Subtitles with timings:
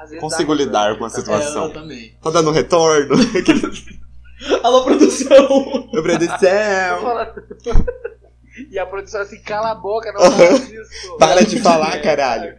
[0.00, 1.64] Às vezes Consigo lidar com a situação.
[1.64, 2.14] É, eu também.
[2.22, 3.14] Tá dando retorno?
[4.64, 5.88] Alô, produção!
[5.92, 6.38] Meu produção!
[7.02, 7.34] Fala-
[8.70, 11.16] E a produção assim, cala a boca, não faz isso.
[11.18, 12.56] Para de falar, É, caralho.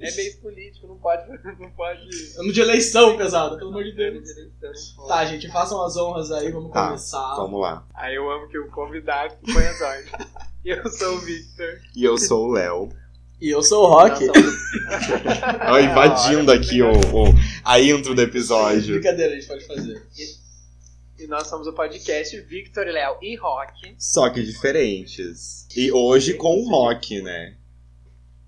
[0.00, 1.22] É meio político, não pode.
[1.60, 2.00] Não pode.
[2.38, 3.96] Ano de eleição, pesado, pelo amor de Tá,
[4.60, 4.94] Deus.
[5.06, 7.36] Tá, gente, façam as honras aí, vamos Tá, começar.
[7.36, 7.84] Vamos lá.
[7.94, 10.10] Aí eu amo que o convidado põe as ordens.
[10.64, 11.68] Eu sou o Victor.
[11.94, 12.88] E eu sou o Léo.
[13.40, 14.24] E eu sou o Rock.
[15.68, 18.94] Ó, invadindo aqui o, o- a intro do episódio.
[18.94, 20.02] Brincadeira, a gente pode fazer.
[21.18, 23.94] E nós somos o podcast Victor, Léo e Rock.
[23.98, 25.66] Só que diferentes.
[25.76, 27.56] E hoje com o rock, né?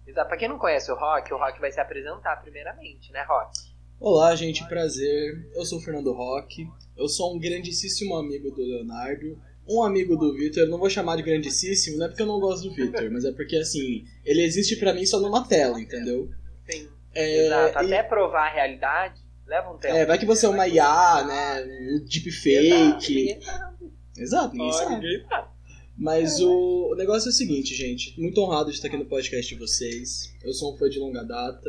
[0.06, 0.28] Exato.
[0.28, 3.58] Pra quem não conhece o Rock, o Rock vai se apresentar primeiramente, né, Rock?
[4.00, 5.50] Olá, gente, prazer.
[5.54, 6.66] Eu sou o Fernando Roque.
[6.96, 9.38] Eu sou um grandíssimo amigo do Leonardo.
[9.68, 12.40] Um amigo do Vitor, eu não vou chamar de grandíssimo, não é porque eu não
[12.40, 16.28] gosto do Vitor, mas é porque assim, ele existe pra mim só numa tela, entendeu?
[16.70, 16.88] Sim.
[17.14, 17.82] É, Exato.
[17.82, 19.94] e- Até provar a realidade, leva um tempo.
[19.94, 21.64] é, vai que você é uma IA, né?
[21.92, 23.14] Um deepfake.
[23.14, 23.76] Ninguém sabe.
[24.16, 24.94] Exato, ninguém sabe.
[24.94, 25.48] ninguém sabe.
[25.96, 28.18] Mas o, o negócio é o seguinte, gente.
[28.20, 30.32] Muito honrado de estar aqui no podcast de vocês.
[30.44, 31.68] Eu sou um fã de longa data.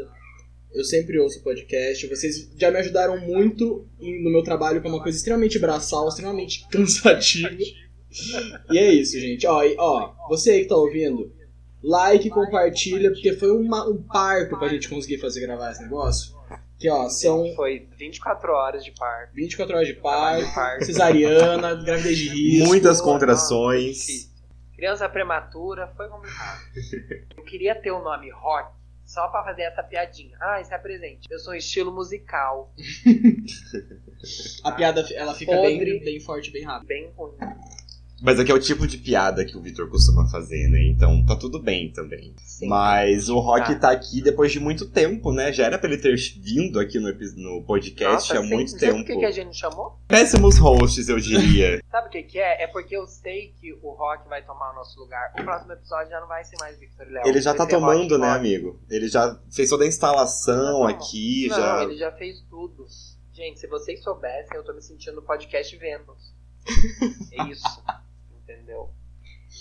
[0.71, 2.05] Eu sempre ouço podcast.
[2.07, 6.63] Vocês já me ajudaram muito no meu trabalho, que é uma coisa extremamente braçal, extremamente
[6.69, 7.49] cansativa.
[8.71, 9.45] E é isso, gente.
[9.47, 11.31] Ó, e- ó, você aí que tá ouvindo,
[11.83, 16.37] like, compartilha, porque foi uma- um parto pra gente conseguir fazer gravar esse negócio.
[16.79, 19.33] Que, ó, são Foi 24 horas de parto.
[19.35, 20.85] 24 horas de parto, parto.
[20.85, 22.67] cesariana, gravidez de risco.
[22.67, 24.29] Muitas contrações.
[24.75, 26.59] Criança prematura foi complicado.
[27.37, 28.71] Eu queria ter o nome Rock
[29.05, 30.37] só pra fazer essa piadinha.
[30.39, 31.27] Ah, isso é presente.
[31.29, 32.73] Eu sou um estilo musical,
[34.63, 35.79] A piada ela fica Podre.
[35.83, 36.87] bem, bem forte, bem rápido.
[36.87, 37.33] bem ruim.
[38.21, 40.83] Mas aqui é o tipo de piada que o Vitor costuma fazer, né?
[40.87, 42.33] Então tá tudo bem também.
[42.43, 42.67] Sim.
[42.67, 43.79] Mas o Rock Tá.
[43.79, 45.53] tá aqui depois de muito tempo, né?
[45.53, 48.49] Já era pra ele ter vindo aqui no, no podcast há sim.
[48.49, 48.97] muito Sabe tempo.
[48.97, 49.97] por que, que a gente chamou?
[50.07, 51.81] Péssimos hosts, eu diria.
[51.89, 52.63] Sabe o que, que é?
[52.63, 55.31] É porque eu sei que o Rock vai tomar o nosso lugar.
[55.39, 57.27] O próximo episódio já não vai ser mais Victor e Léo.
[57.27, 58.39] ele já tá tomando, né, Rock.
[58.39, 58.79] amigo?
[58.89, 61.83] Ele já fez toda a instalação Não, aqui, Não, já.
[61.83, 62.85] ele já fez tudo.
[63.33, 66.33] Gente, se vocês soubessem, eu tô me sentindo no podcast Vênus.
[67.31, 67.63] É isso.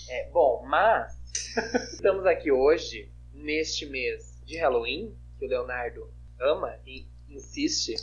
[0.08, 1.12] É, bom, mas
[1.92, 6.10] estamos aqui hoje, neste mês de Halloween, que o Leonardo
[6.40, 7.94] ama e insiste.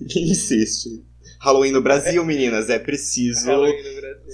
[0.00, 1.04] Insiste.
[1.40, 3.50] Halloween no Brasil, meninas, é preciso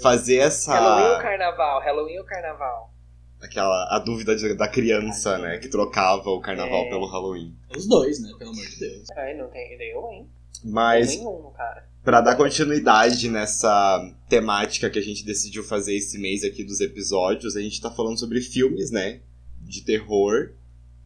[0.02, 0.72] fazer essa.
[0.72, 1.80] Halloween ou carnaval?
[1.80, 2.92] Halloween ou carnaval?
[3.40, 5.58] aquela a dúvida de- da criança, né?
[5.58, 6.88] Que trocava o carnaval É.
[6.88, 7.54] pelo Halloween.
[7.76, 8.30] Os dois, né?
[8.38, 9.10] Pelo amor de Deus.
[9.16, 10.28] Ai, não tem eu, hein?
[10.64, 11.86] Mas Nenhum, cara.
[12.06, 17.56] Pra dar continuidade nessa temática que a gente decidiu fazer esse mês aqui dos episódios,
[17.56, 19.22] a gente tá falando sobre filmes, né?
[19.60, 20.52] De terror.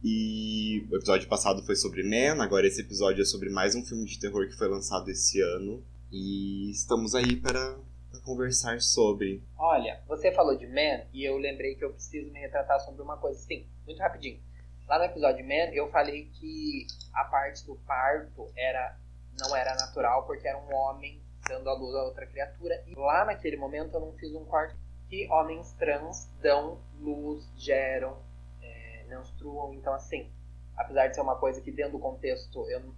[0.03, 4.05] E o episódio passado foi sobre Man, agora esse episódio é sobre mais um filme
[4.05, 5.83] de terror que foi lançado esse ano.
[6.11, 7.79] E estamos aí para,
[8.11, 9.41] para conversar sobre.
[9.57, 13.17] Olha, você falou de Man e eu lembrei que eu preciso me retratar sobre uma
[13.17, 13.39] coisa.
[13.39, 14.39] Sim, muito rapidinho.
[14.87, 19.00] Lá no episódio Man, eu falei que a parte do parto era
[19.41, 22.81] não era natural porque era um homem dando à luz a outra criatura.
[22.87, 24.75] E lá naquele momento eu não fiz um corte
[25.09, 28.17] que homens trans dão luz, geram,
[28.61, 29.73] é, menstruam.
[29.73, 30.31] Então, assim,
[30.77, 32.95] apesar de ser uma coisa que dentro do contexto eu não-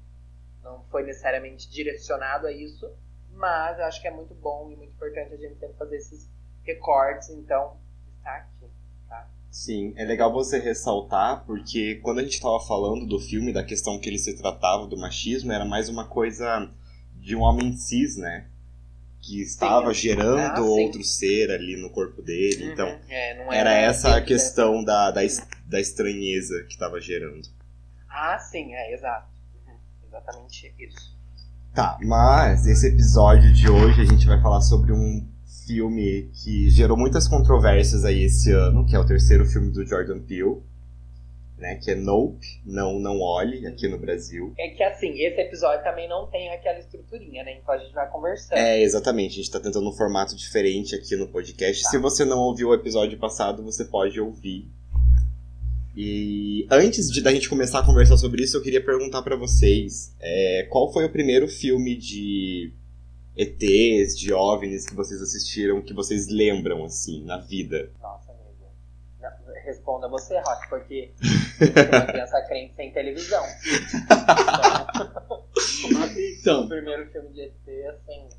[0.62, 2.94] não foi necessariamente direcionado a isso,
[3.32, 6.30] mas eu acho que é muito bom e muito importante a gente sempre fazer esses
[6.64, 7.78] recortes, então
[8.18, 8.70] está aqui.
[9.54, 14.00] Sim, é legal você ressaltar, porque quando a gente tava falando do filme, da questão
[14.00, 16.72] que ele se tratava do machismo, era mais uma coisa
[17.22, 18.48] de um homem cis, né?
[19.22, 20.62] Que estava gerando Ah, sim.
[20.64, 22.74] outro ser ali no corpo dele.
[22.74, 23.00] Então, Uhum.
[23.08, 25.22] É, não era essa a dentro questão da, da,
[25.68, 27.48] da estranheza que estava gerando.
[28.10, 29.28] Ah, sim, é, exato.
[29.68, 29.76] Uhum,
[30.08, 31.14] Exatamente isso.
[31.76, 35.28] Tá, mas esse episódio de hoje a gente vai falar sobre um
[35.66, 40.20] filme que gerou muitas controvérsias aí esse ano, que é o terceiro filme do Jordan
[40.20, 40.62] Peele,
[41.58, 41.76] né?
[41.76, 44.54] Que é Nope, Não Não Olhe, aqui no Brasil.
[44.58, 47.58] É que assim, esse episódio também não tem aquela estruturinha, né?
[47.62, 48.58] Então a gente vai conversando.
[48.58, 51.84] É, exatamente, a gente tá tentando um formato diferente aqui no podcast.
[51.84, 51.90] Tá.
[51.90, 54.68] Se você não ouviu o episódio passado, você pode ouvir.
[55.96, 60.14] E antes de da gente começar a conversar sobre isso, eu queria perguntar pra vocês,
[60.20, 62.74] é, qual foi o primeiro filme de
[63.36, 67.92] ETs, de OVNIs que vocês assistiram, que vocês lembram, assim, na vida?
[68.02, 68.72] Nossa, amigo.
[69.22, 71.12] Não, Responda você, Rock, porque
[71.60, 73.44] eu sou uma criança crente sem televisão.
[76.40, 77.54] Então, o primeiro filme de ET,
[77.90, 78.30] assim.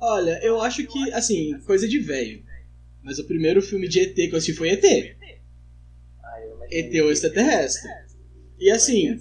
[0.00, 2.44] olha, eu acho que, assim, coisa de velho.
[3.02, 4.84] Mas o primeiro filme de ET que eu assisti foi ET.
[4.84, 5.16] eu
[6.70, 7.90] ET o extraterrestre.
[8.58, 9.18] E assim,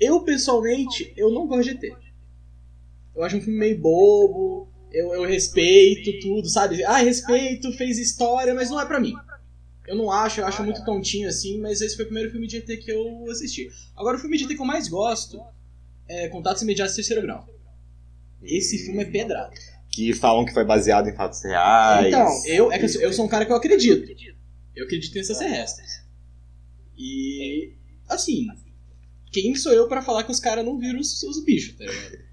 [0.00, 1.96] Eu, pessoalmente, eu não gosto de ET.
[3.18, 6.84] Eu acho um filme meio bobo, eu, eu respeito tudo, sabe?
[6.84, 9.12] Ah, respeito, fez história, mas não é pra mim.
[9.88, 12.58] Eu não acho, eu acho muito tontinho assim, mas esse foi o primeiro filme de
[12.58, 13.68] ET que eu assisti.
[13.96, 15.40] Agora, o filme de ET que eu mais gosto
[16.06, 17.44] é Contatos Imediatos Terceiro Grau.
[18.40, 19.52] Esse filme é pedrado.
[19.90, 22.06] Que falam que foi baseado em fatos reais.
[22.06, 24.08] Então, eu, é que eu sou um cara que eu acredito.
[24.76, 26.04] Eu acredito em extraterrestres.
[26.96, 27.72] E,
[28.08, 28.46] assim,
[29.32, 32.27] quem sou eu pra falar que os caras não viram os, os bichos, tá ligado?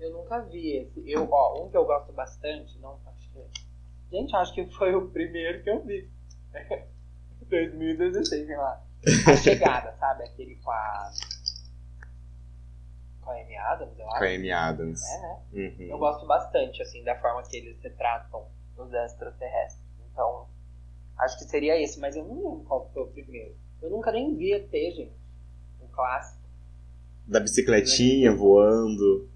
[0.00, 1.02] Eu nunca vi esse.
[1.08, 3.60] Eu, ó, um que eu gosto bastante, não acho que.
[4.10, 6.10] Gente, acho que foi o primeiro que eu vi.
[7.48, 8.82] 2016, sei lá.
[9.26, 10.24] A chegada, sabe?
[10.24, 11.10] Aquele com a.
[13.20, 14.18] Com a Amy Adams, eu acho.
[14.18, 15.02] Com a Amy Adams.
[15.02, 15.38] É, né?
[15.52, 15.86] Uhum.
[15.86, 19.84] Eu gosto bastante, assim, da forma que eles retratam os extraterrestres.
[20.10, 20.48] Então,
[21.18, 23.54] acho que seria esse, mas eu não lembro qual foi o primeiro.
[23.82, 25.12] Eu nunca nem vi ET, gente.
[25.82, 26.40] Um clássico.
[27.26, 29.28] Da bicicletinha voando.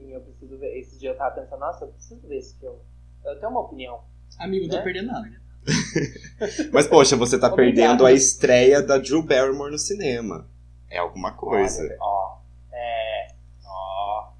[0.00, 0.78] Sim, eu preciso ver.
[0.78, 2.78] Esse dia eu tava pensando, nossa, eu preciso ver esse filme.
[3.24, 4.00] Eu tenho uma opinião.
[4.38, 4.78] Amigo, não Né?
[4.78, 5.30] tô perdendo nada.
[6.72, 7.74] Mas, poxa, você tá Obrigado.
[7.76, 10.48] perdendo a estreia da Drew Barrymore no cinema.
[10.88, 11.82] É alguma coisa.
[11.82, 12.38] Olha, Ó,
[12.72, 13.26] é.
[13.64, 14.32] Ó.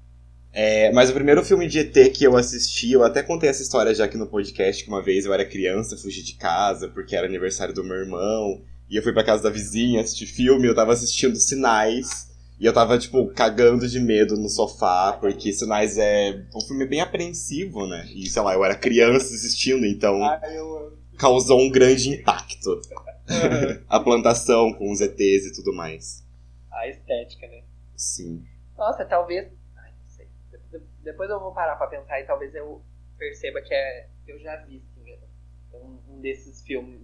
[0.53, 3.93] É, mas o primeiro filme de ET que eu assisti, eu até contei essa história
[3.95, 7.25] já aqui no podcast, que uma vez eu era criança, fugi de casa, porque era
[7.27, 10.91] aniversário do meu irmão, e eu fui pra casa da vizinha assistir filme, eu tava
[10.91, 12.30] assistindo Sinais,
[12.61, 17.01] e eu tava, tipo, cagando de medo no sofá, porque Sinais é um filme bem
[17.01, 18.05] apreensivo, né?
[18.13, 22.79] E, sei lá, eu era criança assistindo, então Ai, eu causou um grande impacto.
[23.89, 26.23] A plantação com os ETs e tudo mais.
[26.71, 27.63] A estética, né?
[27.95, 28.45] Sim.
[28.77, 29.47] Nossa, talvez.
[29.75, 30.27] Ai, não sei.
[30.71, 32.79] De- Depois eu vou parar pra pensar e talvez eu
[33.17, 34.07] perceba que é.
[34.27, 35.17] Eu já vi, sim,
[35.73, 37.01] um, um desses filmes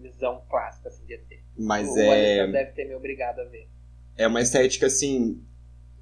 [0.48, 1.40] clássicos assim, de ET.
[1.58, 2.10] Mas o é.
[2.12, 3.68] Alexandre deve ter me obrigado a ver.
[4.18, 5.42] É uma estética assim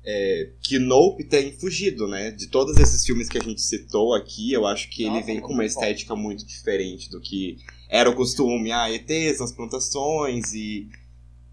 [0.03, 2.31] é, que Nope tem fugido, né?
[2.31, 5.39] De todos esses filmes que a gente citou aqui, eu acho que ele Nossa, vem
[5.39, 5.63] com uma bom.
[5.63, 7.57] estética muito diferente do que
[7.89, 10.89] era o costume, ah, ETs nas plantações e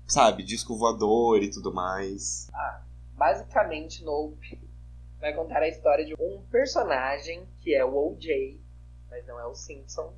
[0.06, 2.48] sabe, disco voador e tudo mais.
[3.16, 4.60] Basicamente, Nope
[5.18, 8.60] vai contar a história de um personagem que é o OJ,
[9.08, 10.12] mas não é o Simpson.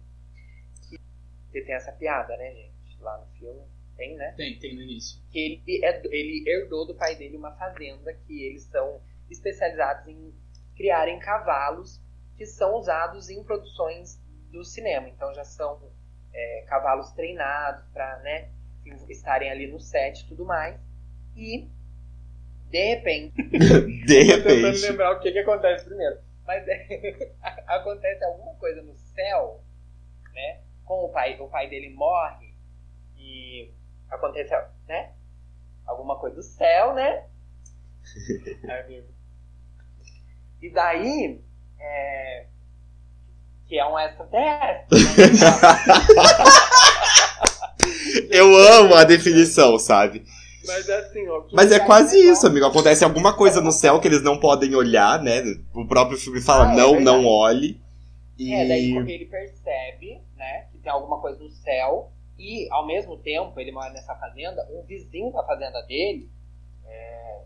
[1.52, 3.00] Que tem essa piada, né, gente?
[3.00, 3.62] Lá no filme.
[3.96, 4.34] Tem, né?
[4.36, 5.20] Tem, tem no início.
[5.30, 9.00] que ele, é, ele herdou do pai dele uma fazenda que eles são
[9.30, 10.34] especializados em
[10.76, 12.00] criarem cavalos
[12.36, 14.20] que são usados em produções
[14.50, 15.08] do cinema.
[15.08, 15.80] Então já são
[16.32, 18.50] é, cavalos treinados para né,
[19.08, 20.78] estarem ali no set e tudo mais.
[21.36, 21.68] E,
[22.70, 24.80] de repente, De Tô tentando repente.
[24.82, 26.18] lembrar o que, que acontece primeiro.
[26.44, 27.32] Mas é,
[27.66, 29.62] acontece alguma coisa no céu,
[30.32, 30.60] né?
[30.84, 32.52] Com o pai, o pai dele morre
[33.16, 33.70] e
[34.10, 34.54] acontece,
[34.88, 35.10] né?
[35.86, 37.24] Alguma coisa do céu, né?
[40.62, 41.40] E daí,
[41.78, 42.46] é,
[43.66, 44.98] que é um extraterrestre.
[44.98, 45.04] Né?
[48.30, 50.24] Eu amo a definição, sabe?
[50.66, 51.44] Mas assim, ó.
[51.52, 52.64] Mas é quase isso, amigo.
[52.64, 55.42] Acontece alguma coisa no céu que eles não podem olhar, né?
[55.74, 57.04] O próprio filme fala, Ah, é não, verdade.
[57.04, 57.78] não olhe.
[58.38, 58.54] E...
[58.54, 63.16] É, daí porque ele percebe, né, que tem alguma coisa no céu e, ao mesmo
[63.18, 66.30] tempo, ele mora nessa fazenda, um vizinho da fazenda dele
[66.86, 67.42] é,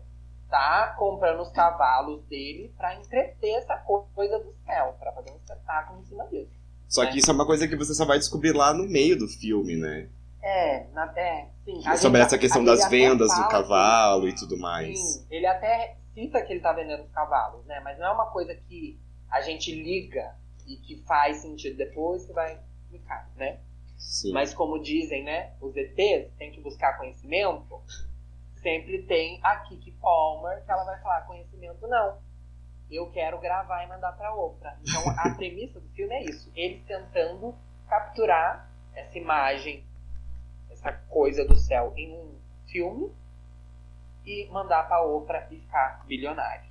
[0.49, 6.01] tá comprando os cavalos dele pra entreter essa coisa do céu, pra fazer um espetáculo
[6.01, 6.51] em cima disso.
[6.87, 9.27] Só que isso é uma coisa que você só vai descobrir lá no meio do
[9.27, 10.09] filme, né?
[10.41, 11.81] É, na, é sim.
[11.85, 14.97] a Sobre gente- essa questão das vendas do que- cavalo e tudo mais.
[14.97, 17.79] Sim, ele até cita que ele tá vendendo os cavalos, né?
[17.81, 18.97] Mas não é uma coisa que
[19.29, 20.33] a gente liga
[20.65, 23.59] e que faz sentido depois que vai explicar, né?
[23.99, 24.31] Sim.
[24.31, 27.83] Mas como dizem, né, os ETs têm que buscar conhecimento,
[28.55, 32.17] sempre tem a Kiki Palmer que ela vai falar conhecimento não.
[32.89, 34.79] Eu quero gravar e mandar pra Oprah.
[34.81, 37.53] Então a premissa do filme é isso, eles tentando
[37.87, 39.85] capturar essa imagem,
[40.71, 43.11] essa coisa do céu em um filme
[44.25, 46.68] e mandar pra Oprah e ficar bilionários.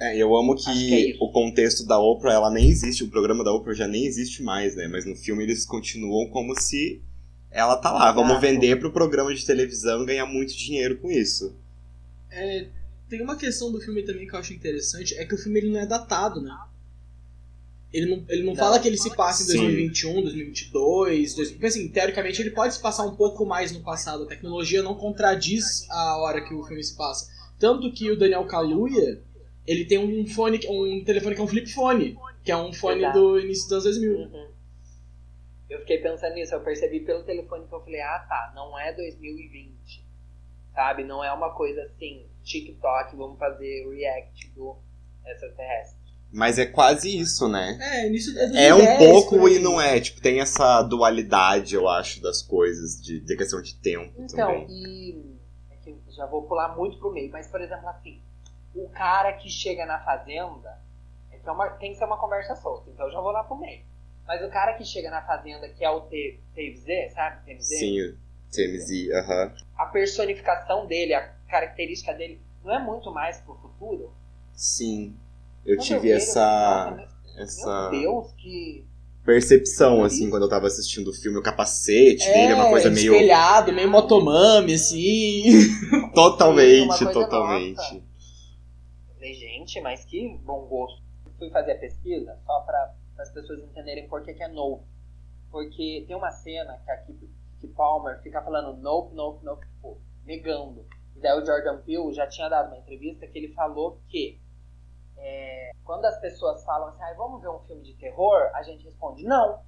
[0.00, 1.24] É, eu amo que é que isso.
[1.24, 4.76] o contexto da Oprah, ela nem existe, o programa da Oprah já nem existe mais,
[4.76, 4.86] né?
[4.86, 7.02] Mas no filme eles continuam como se
[7.50, 8.12] ela tá lá.
[8.12, 11.56] Vamos vender pro programa de televisão e ganhar muito dinheiro com isso.
[12.30, 12.66] É,
[13.08, 15.70] tem uma questão do filme também que eu acho interessante, é que o filme ele
[15.70, 16.56] não é datado, né?
[17.92, 18.56] Ele não, ele não, Não.
[18.56, 19.58] fala que ele se passa em Sim.
[19.60, 24.24] 2021, 2022, dois- porque assim, teoricamente ele pode se passar um pouco mais no passado,
[24.24, 27.30] a tecnologia não contradiz a hora que o filme se passa.
[27.58, 29.22] Tanto que o Daniel Kaluuya,
[29.68, 33.00] ele tem um fone, um telefone que é um flip phone, que é um fone
[33.00, 33.18] Exato.
[33.18, 34.12] do início dos anos 2000.
[34.18, 34.48] Uhum.
[35.70, 38.92] Eu fiquei pensando nisso, eu percebi pelo telefone que eu falei, ah tá, não é
[38.94, 40.06] 2020.
[40.74, 41.04] sabe?
[41.04, 44.76] Não é uma coisa assim, TikTok, vamos fazer react do
[45.26, 45.98] extraterrestre.
[46.32, 47.78] Mas é quase isso, né?
[47.80, 49.98] É, início é, É um 2010, pouco e não é.
[50.00, 54.66] Tipo, tem essa dualidade, eu acho, das coisas, de, de questão de tempo Então, também.
[54.68, 55.38] e.
[55.70, 58.20] É que eu já vou pular muito pro meio, mas, por exemplo, assim,
[58.74, 60.78] o cara que chega na fazenda.
[61.30, 63.44] É que é uma, tem que ser uma conversa solta, então eu já vou lá
[63.44, 63.82] pro meio.
[64.26, 67.44] Mas o cara que chega na fazenda, que é o T- TMZ, sabe?
[67.46, 67.66] TMZ?
[67.66, 68.14] Sim,
[68.52, 69.54] TMZ, aham.
[69.76, 74.12] A personificação dele, a característica dele, não é muito mais pro futuro?
[74.52, 75.16] Sim.
[75.64, 78.84] Eu Quando tive eu essa, falei, "Nossa, essa Meu Deus, que.
[79.24, 81.38] percepção, assim, quando eu tava assistindo o filme.
[81.38, 83.12] O capacete dele é uma coisa meio.
[83.12, 85.44] espelhado, meio motomami, assim.
[86.14, 87.76] Totalmente, totalmente.
[87.76, 88.07] nossa.
[89.34, 91.02] Gente, mas que bom gosto.
[91.38, 94.84] Fui fazer a pesquisa só para as pessoas entenderem por que, que é nope.
[95.50, 100.00] Porque tem uma cena que a Kiki Kiki Palmer fica falando nope, nope, nope, tipo,
[100.24, 100.86] negando.
[101.16, 104.40] E daí o Jordan Peele já tinha dado uma entrevista que ele falou que
[105.16, 108.84] é, quando as pessoas falam assim, ah, vamos ver um filme de terror, a gente
[108.84, 109.62] responde não,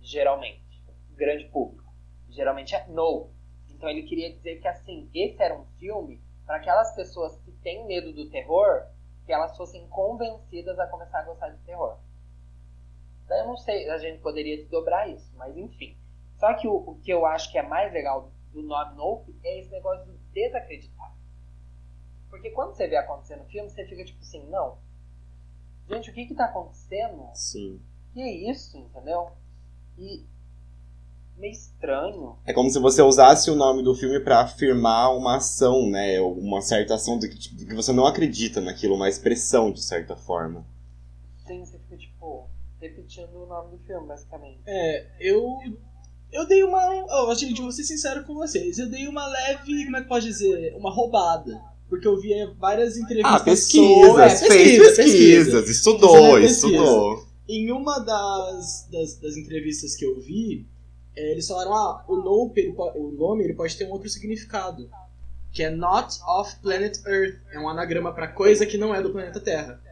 [0.00, 0.84] geralmente.
[1.12, 1.90] Grande público.
[2.28, 3.30] Geralmente é no.
[3.68, 7.86] Então ele queria dizer que assim, esse era um filme para aquelas pessoas que têm
[7.86, 8.86] medo do terror,
[9.26, 11.98] que elas fossem convencidas a começar a gostar de terror.
[13.26, 15.96] Daí eu não sei, a gente poderia desdobrar isso, mas enfim.
[16.38, 19.60] Só que o, o que eu acho que é mais legal do nome Nope é
[19.60, 21.14] esse negócio do desacreditar.
[22.28, 24.78] Porque quando você vê acontecendo no filme, você fica tipo assim, não.
[25.88, 27.28] Gente, o que que tá acontecendo?
[27.34, 27.80] Sim.
[28.12, 29.32] Que é isso, entendeu?
[29.98, 30.24] E
[31.40, 32.36] meio estranho.
[32.44, 36.20] É como se você usasse o nome do filme pra afirmar uma ação, né?
[36.20, 39.82] Ou Uma certa ação de que, de que você não acredita naquilo, uma expressão, de
[39.82, 40.64] certa forma.
[41.46, 42.48] Sim, você fica tipo
[42.80, 44.60] repetindo o nome do filme, basicamente.
[44.66, 45.56] É, eu.
[46.32, 46.78] Eu dei uma.
[47.28, 48.78] Oh, gente, vou ser sincero com vocês.
[48.78, 49.84] Eu dei uma leve.
[49.84, 50.74] Como é que pode dizer?
[50.76, 51.60] Uma roubada.
[51.88, 53.40] Porque eu vi várias entrevistas.
[53.40, 55.70] Ah, pesquisas, sobre- é, fez pesquisa, pesquisas, pesquisa.
[55.72, 56.66] estudou, Fizeram pesquisa.
[56.76, 57.26] estudou.
[57.48, 60.68] Em uma das, das, das entrevistas que eu vi,
[61.20, 64.90] é, eles falaram: ah, o, nope, ele o nome ele pode ter um outro significado.
[65.52, 67.40] Que é Not of Planet Earth.
[67.50, 69.82] É um anagrama pra coisa que não é do planeta Terra.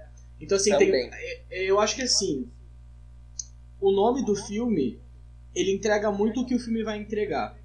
[0.40, 1.10] Então, assim, tem, Também.
[1.12, 2.48] é- é- eu acho que assim.
[3.80, 5.00] O nome do filme
[5.54, 7.56] ele entrega muito o que o filme vai entregar.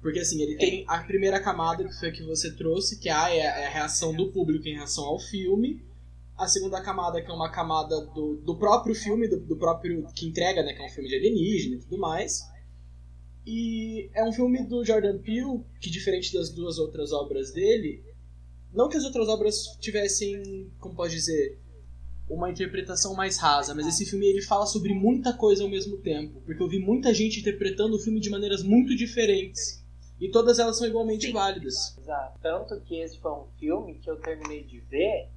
[0.00, 3.12] Porque assim, ele tem a primeira camada que foi a que você trouxe, que é
[3.12, 5.80] a, é a reação do público em relação ao filme.
[6.36, 10.26] A segunda camada, que é uma camada do, do próprio filme, do, do próprio que
[10.26, 10.72] entrega, né?
[10.72, 12.42] Que é um filme de alienígena e tudo mais.
[13.46, 18.02] E é um filme do Jordan Peele, que diferente das duas outras obras dele,
[18.72, 21.58] não que as outras obras tivessem, como pode dizer,
[22.28, 26.40] uma interpretação mais rasa, mas esse filme ele fala sobre muita coisa ao mesmo tempo,
[26.46, 29.82] porque eu vi muita gente interpretando o filme de maneiras muito diferentes.
[30.20, 31.32] E todas elas são igualmente Sim.
[31.32, 31.98] válidas.
[31.98, 32.38] Exato.
[32.40, 35.28] Tanto que esse foi um filme que eu terminei de ver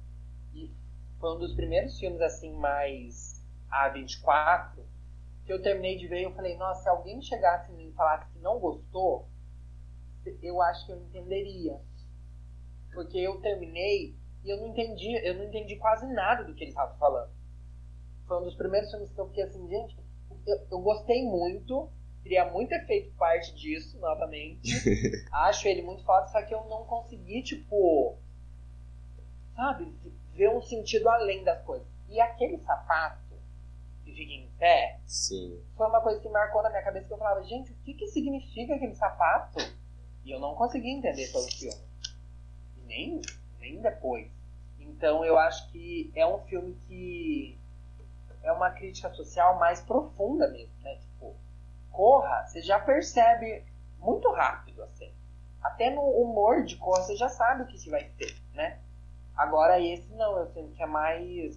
[0.54, 0.70] e
[1.18, 4.78] foi um dos primeiros filmes assim mais A24
[5.46, 8.28] que eu terminei de ver eu falei, nossa, se alguém chegasse em mim e falasse
[8.32, 9.28] que não gostou,
[10.42, 11.80] eu acho que eu entenderia.
[12.92, 16.70] Porque eu terminei e eu não entendi, eu não entendi quase nada do que ele
[16.70, 17.30] estava falando.
[18.26, 19.96] Foi um dos primeiros filmes que eu fiquei assim, gente,
[20.46, 21.88] eu, eu gostei muito,
[22.22, 24.72] queria muito ter feito parte disso novamente.
[25.30, 28.18] Acho ele muito foda, só que eu não consegui, tipo,
[29.54, 29.94] sabe,
[30.34, 31.86] ver um sentido além das coisas.
[32.08, 33.25] E aquele sapato
[34.16, 35.62] fica em pé Sim.
[35.76, 38.08] foi uma coisa que marcou na minha cabeça que eu falava, gente, o que que
[38.08, 39.58] significa aquele sapato?
[40.24, 41.80] E eu não consegui entender todo o filme.
[42.78, 43.20] E Nem,
[43.60, 44.28] nem depois.
[44.80, 47.58] Então eu acho que é um filme que
[48.42, 50.96] é uma crítica social mais profunda mesmo, né?
[50.96, 51.36] Tipo,
[51.90, 53.64] Corra, você já percebe
[53.98, 55.12] muito rápido, assim.
[55.62, 58.80] Até no humor de Corra você já sabe o que, que vai ser, né?
[59.36, 61.56] Agora esse não, eu sinto que é mais.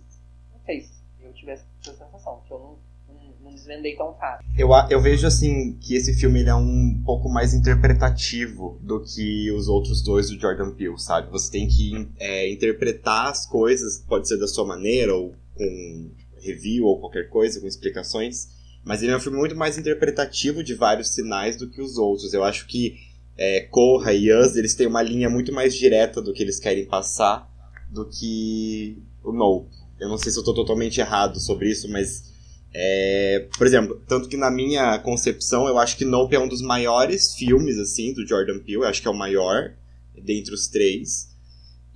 [0.51, 2.79] Não sei se eu tivesse essa sensação, que eu não,
[3.13, 4.45] não, não desvendei tão fácil.
[4.57, 9.51] Eu, eu vejo assim que esse filme ele é um pouco mais interpretativo do que
[9.51, 11.29] os outros dois do Jordan Peele, sabe?
[11.31, 16.11] Você tem que é, interpretar as coisas, pode ser da sua maneira, ou com
[16.41, 18.57] review ou qualquer coisa, com explicações.
[18.83, 22.33] Mas ele é um filme muito mais interpretativo de vários sinais do que os outros.
[22.33, 22.97] Eu acho que
[23.37, 26.85] é, Corra e Us, eles têm uma linha muito mais direta do que eles querem
[26.85, 27.49] passar
[27.89, 29.78] do que o Nope.
[29.99, 32.29] Eu não sei se eu tô totalmente errado sobre isso, mas
[32.73, 36.61] é, por exemplo, tanto que na minha concepção, eu acho que Nope é um dos
[36.61, 38.83] maiores filmes, assim, do Jordan Peele.
[38.83, 39.73] Eu acho que é o maior
[40.15, 41.29] dentre os três.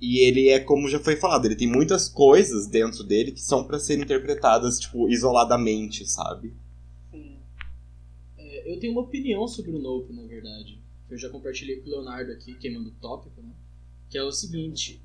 [0.00, 3.64] E ele é, como já foi falado, ele tem muitas coisas dentro dele que são
[3.64, 6.52] pra serem interpretadas, tipo, isoladamente, sabe?
[8.36, 10.82] É, eu tenho uma opinião sobre o Nope, na verdade.
[11.08, 13.54] eu já compartilhei com o Leonardo aqui, queimando o tópico, né?
[14.10, 15.00] Que é o seguinte: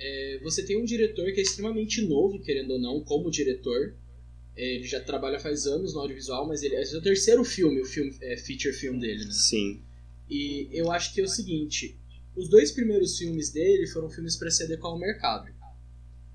[0.00, 3.94] é, você tem um diretor que é extremamente novo, querendo ou não, como diretor.
[4.56, 7.80] É, ele já trabalha faz anos no audiovisual, mas ele esse é o terceiro filme,
[7.80, 9.32] o filme é, feature film dele, né?
[9.32, 9.82] Sim.
[10.28, 11.96] E eu acho que é o seguinte:
[12.36, 15.48] os dois primeiros filmes dele foram filmes para se adequar ao mercado.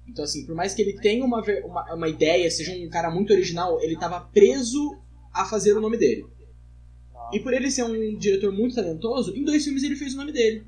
[0.08, 3.32] Então, assim, por mais que ele tenha uma, uma, uma ideia, seja um cara muito
[3.32, 5.02] original, ele estava preso
[5.34, 6.26] a fazer o nome dele.
[7.32, 10.32] E por ele ser um diretor muito talentoso, em dois filmes ele fez o nome
[10.32, 10.66] dele.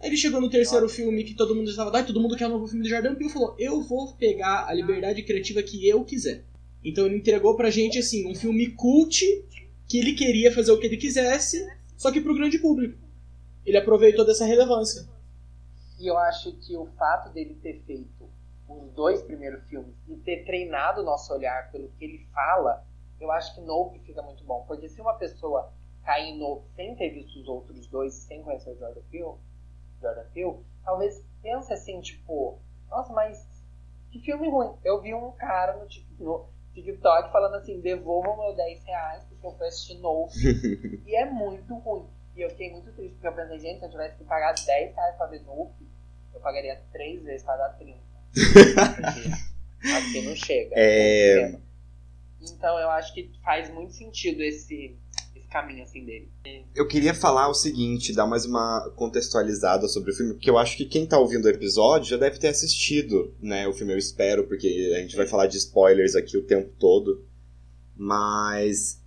[0.00, 2.50] Aí ele chegou no terceiro filme que todo mundo estava, ah, todo mundo quer um
[2.50, 6.44] novo filme do Jordan Peele, falou: "Eu vou pegar a liberdade criativa que eu quiser".
[6.84, 9.24] Então ele entregou pra gente assim um filme cult
[9.88, 12.98] que ele queria fazer o que ele quisesse, só que pro grande público.
[13.66, 15.08] Ele aproveitou dessa relevância.
[15.98, 18.30] E eu acho que o fato dele ter feito
[18.68, 22.86] os dois primeiros filmes e ter treinado o nosso olhar pelo que ele fala,
[23.20, 24.64] eu acho que Nope fica muito bom.
[24.68, 25.72] Porque se uma pessoa
[26.04, 29.34] cair em Nope sem ter visto os outros dois, sem conhecer o Jordan Peele,
[30.00, 33.46] Jordan Peele, talvez pense assim, tipo, nossa, mas
[34.10, 34.74] que filme ruim.
[34.84, 35.86] Eu vi um cara no,
[36.18, 40.32] no TikTok falando assim, devolvam meu 10 reais porque eu fui assistir Nope
[41.06, 42.06] e é muito ruim.
[42.36, 44.94] E eu fiquei muito triste, porque eu pensei, gente, se eu tivesse que pagar 10
[44.94, 45.86] reais pra ver Nope,
[46.32, 47.98] eu pagaria 3 vezes pra dar 30.
[49.96, 50.74] aqui não chega.
[50.76, 51.58] É...
[52.40, 54.96] Então eu acho que faz muito sentido esse,
[55.38, 56.28] esse caminho assim dele.
[56.74, 60.76] Eu queria falar o seguinte, dar mais uma contextualizada sobre o filme, porque eu acho
[60.76, 64.46] que quem tá ouvindo o episódio já deve ter assistido, né, o filme, eu espero,
[64.46, 67.24] porque a gente vai falar de spoilers aqui o tempo todo.
[67.96, 69.00] Mas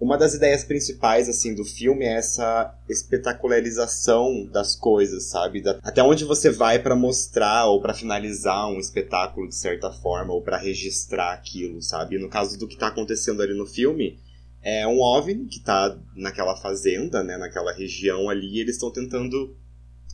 [0.00, 5.60] uma das ideias principais assim do filme é essa espetacularização das coisas, sabe?
[5.60, 10.32] Da, até onde você vai para mostrar ou para finalizar um espetáculo de certa forma
[10.32, 12.18] ou para registrar aquilo, sabe?
[12.18, 14.18] No caso do que tá acontecendo ali no filme,
[14.62, 19.56] é um OVNI que tá naquela fazenda, né, naquela região ali, e eles estão tentando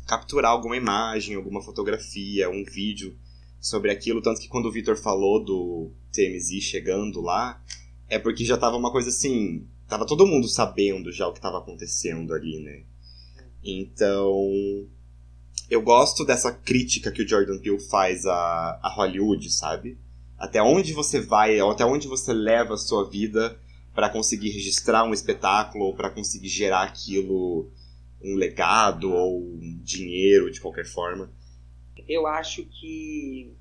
[0.07, 3.17] capturar alguma imagem, alguma fotografia, um vídeo
[3.61, 7.61] sobre aquilo, tanto que quando o Victor falou do TMZ chegando lá,
[8.09, 11.59] é porque já tava uma coisa assim, tava todo mundo sabendo já o que estava
[11.59, 12.83] acontecendo ali, né?
[13.65, 14.49] Então,
[15.69, 19.99] eu gosto dessa crítica que o Jordan Peele faz a, a Hollywood, sabe?
[20.39, 23.59] Até onde você vai, até onde você leva a sua vida
[23.97, 27.73] para conseguir registrar um espetáculo ou para conseguir gerar aquilo
[28.23, 31.31] um legado ou um dinheiro de qualquer forma.
[32.07, 33.57] Eu acho que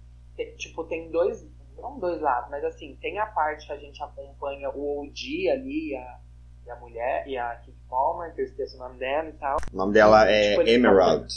[0.57, 1.43] tipo tem dois
[1.77, 5.95] não dois lados, mas assim, tem a parte que a gente acompanha o OG ali,
[5.95, 6.19] a,
[6.65, 9.57] e a mulher, e a Kiki Palmer, que eu esqueço o nome dela e tal.
[9.71, 11.33] O nome dela é tipo, Emerald.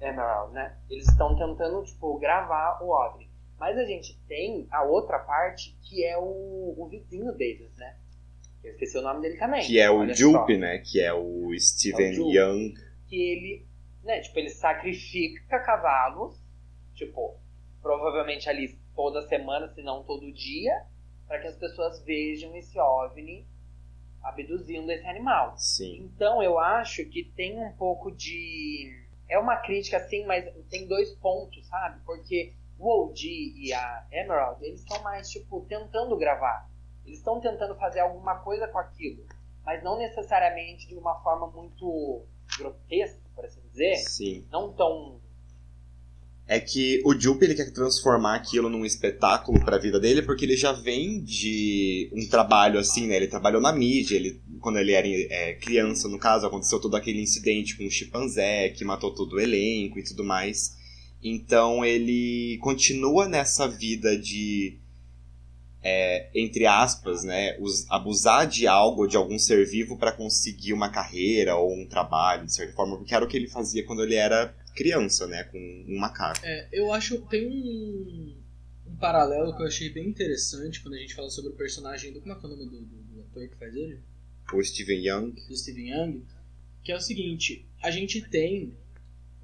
[0.00, 0.76] Emerald, né?
[0.88, 3.28] Eles estão tentando, tipo, gravar o Audrey.
[3.58, 7.96] Mas a gente tem a outra parte, que é o, o vizinho deles, né?
[8.68, 9.66] Eu esqueci o nome dele também.
[9.66, 10.78] Que é o Jupe, né?
[10.78, 12.74] Que é o Steven é o Young.
[13.08, 13.66] Que ele,
[14.04, 14.20] né?
[14.20, 16.40] Tipo, ele sacrifica cavalos,
[16.94, 17.36] tipo,
[17.82, 20.82] provavelmente ali toda semana, se não todo dia,
[21.26, 23.46] para que as pessoas vejam esse OVNI
[24.22, 25.56] abduzindo esse animal.
[25.56, 26.10] Sim.
[26.14, 29.06] Então eu acho que tem um pouco de.
[29.28, 32.00] É uma crítica, sim, mas tem dois pontos, sabe?
[32.04, 33.24] Porque o OG
[33.56, 36.68] e a Emerald, eles estão mais, tipo, tentando gravar.
[37.08, 39.24] Eles estão tentando fazer alguma coisa com aquilo.
[39.64, 42.22] Mas não necessariamente de uma forma muito
[42.58, 43.96] grotesca, por assim dizer.
[43.96, 44.46] Sim.
[44.50, 45.20] Não tão
[46.50, 50.46] é que o Jupe ele quer transformar aquilo num espetáculo para a vida dele porque
[50.46, 53.16] ele já vem de um trabalho assim, né?
[53.16, 57.20] Ele trabalhou na mídia, ele quando ele era é, criança, no caso, aconteceu todo aquele
[57.20, 60.74] incidente com o chimpanzé que matou todo o elenco e tudo mais.
[61.22, 64.78] Então ele continua nessa vida de
[65.82, 70.90] é, entre aspas, né, os, abusar de algo, de algum ser vivo para conseguir uma
[70.90, 74.14] carreira ou um trabalho, de certa forma, porque era o que ele fazia quando ele
[74.14, 75.42] era criança, né?
[75.44, 76.40] Com um macaco.
[76.44, 78.36] É, eu acho tem um,
[78.86, 82.20] um paralelo que eu achei bem interessante quando a gente fala sobre o personagem do.
[82.20, 84.00] Como é que é o nome do, do, do ator que faz ele?
[84.52, 85.30] O Steven Young.
[85.48, 86.22] Do Steven Young.
[86.84, 88.72] Que é o seguinte: a gente tem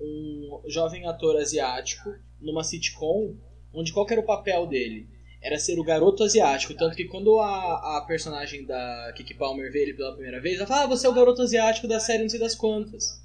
[0.00, 3.36] um jovem ator asiático numa sitcom
[3.72, 5.08] onde qual era o papel dele?
[5.44, 6.72] Era ser o garoto asiático.
[6.74, 10.66] Tanto que quando a, a personagem da Kiki Palmer vê ele pela primeira vez, ela
[10.66, 13.22] fala: ah, você é o garoto asiático da série não sei das quantas.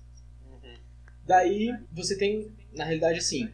[1.25, 3.49] Daí você tem, na realidade, assim,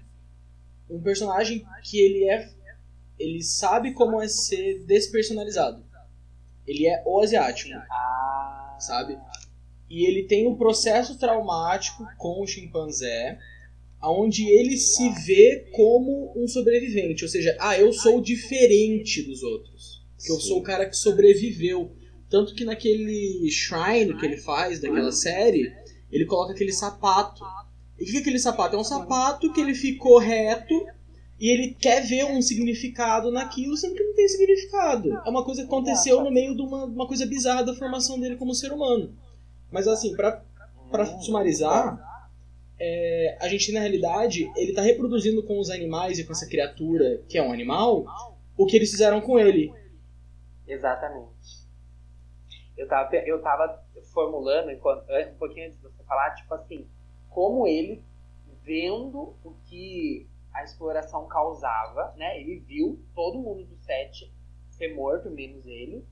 [0.89, 2.49] um personagem que ele é.
[3.19, 5.86] Ele sabe como é ser despersonalizado.
[6.65, 7.69] Ele é o asiático.
[8.80, 9.17] Sabe?
[9.89, 13.39] E ele tem um processo traumático com o chimpanzé,
[14.11, 17.23] onde ele se vê como um sobrevivente.
[17.23, 20.03] Ou seja, ah, eu sou diferente dos outros.
[20.23, 21.91] Que eu sou o cara que sobreviveu.
[22.29, 25.71] Tanto que naquele shrine que ele faz daquela série,
[26.11, 27.43] ele coloca aquele sapato.
[27.99, 28.75] E o que é aquele sapato?
[28.75, 30.73] É um sapato que ele ficou reto
[31.39, 35.13] e ele quer ver um significado naquilo, sendo que não tem significado.
[35.25, 38.37] É uma coisa que aconteceu no meio de uma, uma coisa bizarra da formação dele
[38.37, 39.13] como ser humano.
[39.71, 40.43] Mas assim, pra,
[40.89, 41.99] pra sumarizar,
[42.79, 47.23] é, a gente na realidade, ele tá reproduzindo com os animais e com essa criatura
[47.29, 48.05] que é um animal,
[48.57, 49.73] o que eles fizeram com ele.
[50.67, 51.65] Exatamente.
[52.77, 53.83] Eu tava, eu tava
[54.13, 56.88] formulando, um pouquinho antes de você falar, tipo assim,
[57.29, 58.03] como ele,
[58.63, 62.39] vendo o que a exploração causava, né?
[62.39, 64.31] Ele viu todo mundo do set
[64.69, 66.05] ser morto, menos ele.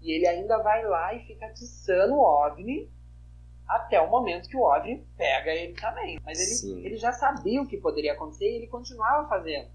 [0.00, 2.90] E ele ainda vai lá e fica atiçando o OVNI
[3.70, 6.18] até o momento que o OVNI pega ele também.
[6.24, 9.68] Mas ele, ele já sabia o que poderia acontecer e ele continuava fazendo.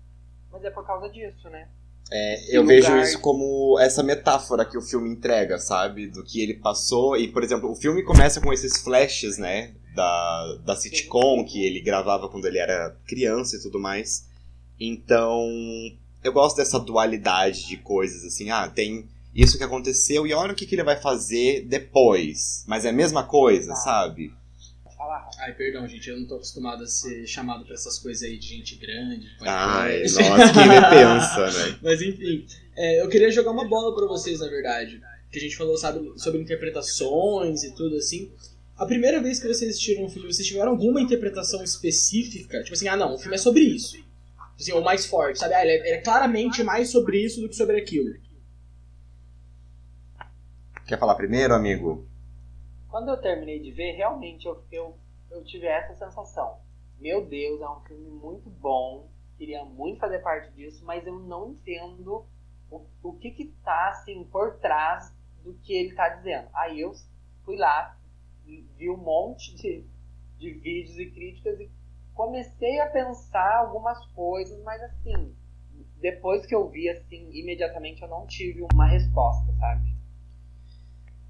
[0.51, 1.67] Mas é por causa disso, né?
[2.11, 2.75] É, eu lugar...
[2.75, 6.07] vejo isso como essa metáfora que o filme entrega, sabe?
[6.07, 7.17] Do que ele passou.
[7.17, 9.73] E, por exemplo, o filme começa com esses flashes, né?
[9.95, 14.27] da, da sitcom que ele gravava quando ele era criança e tudo mais.
[14.79, 15.41] Então,
[16.23, 20.55] eu gosto dessa dualidade de coisas, assim, ah, tem isso que aconteceu e olha o
[20.55, 22.63] que, que ele vai fazer depois.
[22.65, 23.75] Mas é a mesma coisa, ah.
[23.75, 24.33] sabe?
[25.39, 28.47] Ai, perdão, gente, eu não tô acostumado a ser chamado pra essas coisas aí de
[28.47, 29.27] gente grande.
[29.41, 31.79] Ai, nossa, quem pensa, né?
[31.83, 32.45] Mas enfim,
[32.75, 35.01] é, eu queria jogar uma bola pra vocês, na verdade.
[35.31, 38.31] Que a gente falou, sabe, sobre interpretações e tudo assim.
[38.77, 42.63] A primeira vez que vocês assistiram um filme, vocês tiveram alguma interpretação específica?
[42.63, 43.97] Tipo assim, ah não, o filme é sobre isso.
[43.97, 44.07] Tipo
[44.59, 45.53] assim, ou mais forte, sabe?
[45.53, 48.15] Ah, ele é, ele é claramente mais sobre isso do que sobre aquilo.
[50.87, 52.07] Quer falar primeiro, amigo?
[52.89, 54.95] Quando eu terminei de ver, realmente eu, eu,
[55.31, 56.59] eu tive essa sensação.
[56.99, 59.09] Meu Deus, é um filme muito bom.
[59.35, 62.23] Queria muito fazer parte disso, mas eu não entendo
[62.69, 65.11] o, o que que tá, assim, por trás
[65.43, 66.49] do que ele tá dizendo.
[66.53, 66.93] Aí eu
[67.43, 67.97] fui lá,
[68.45, 69.83] vi um monte de,
[70.37, 71.71] de vídeos e críticas e
[72.13, 75.35] comecei a pensar algumas coisas, mas assim,
[75.99, 79.94] depois que eu vi, assim, imediatamente eu não tive uma resposta, sabe?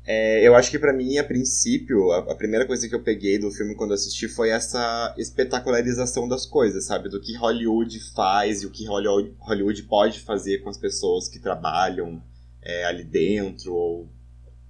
[0.08, 3.40] É, eu acho que para mim, a princípio, a, a, primeira coisa que eu peguei
[3.40, 7.10] do filme quando assisti foi essa espetacularização das coisas, sabe?
[7.10, 12.22] Do que Hollywood faz e o que Hollywood pode fazer com as pessoas que trabalham
[12.62, 14.08] é, ali dentro, ou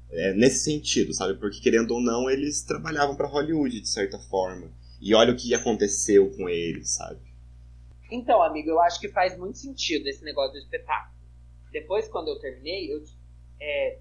[0.10, 1.38] é, nesse sentido, sabe?
[1.38, 4.72] Porque, querendo ou não, eles trabalhavam para Hollywood, de certa forma.
[5.02, 7.20] E olha o que aconteceu com eles, sabe?
[8.10, 11.14] Então, amigo, eu acho que faz muito sentido esse negócio do espetáculo.
[11.72, 13.04] Depois, quando eu terminei, eu,
[13.60, 14.00] é,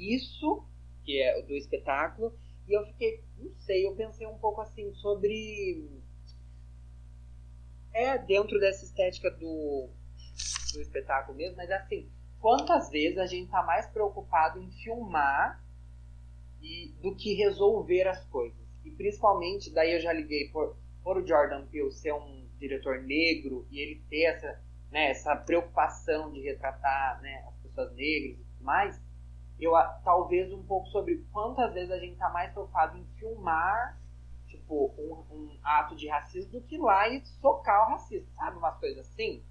[0.00, 0.64] isso,
[1.04, 2.34] que é do espetáculo,
[2.66, 5.90] e eu fiquei, não sei, eu pensei um pouco assim sobre.
[7.92, 9.90] É dentro dessa estética do,
[10.72, 12.08] do espetáculo mesmo, mas assim,
[12.38, 15.60] quantas vezes a gente está mais preocupado em filmar
[16.62, 18.58] e, do que resolver as coisas.
[18.84, 23.66] E principalmente, daí eu já liguei por, por o Jordan Peele ser um diretor negro
[23.70, 28.64] e ele ter essa, né, essa preocupação de retratar né, as pessoas negras e tudo
[28.64, 29.00] mais,
[29.60, 29.72] eu
[30.04, 33.98] talvez um pouco sobre quantas vezes a gente está mais preocupado em filmar
[34.46, 38.56] tipo um, um, ato de racismo do que lá e socar o racismo, sabe?
[38.56, 39.44] Umas coisas assim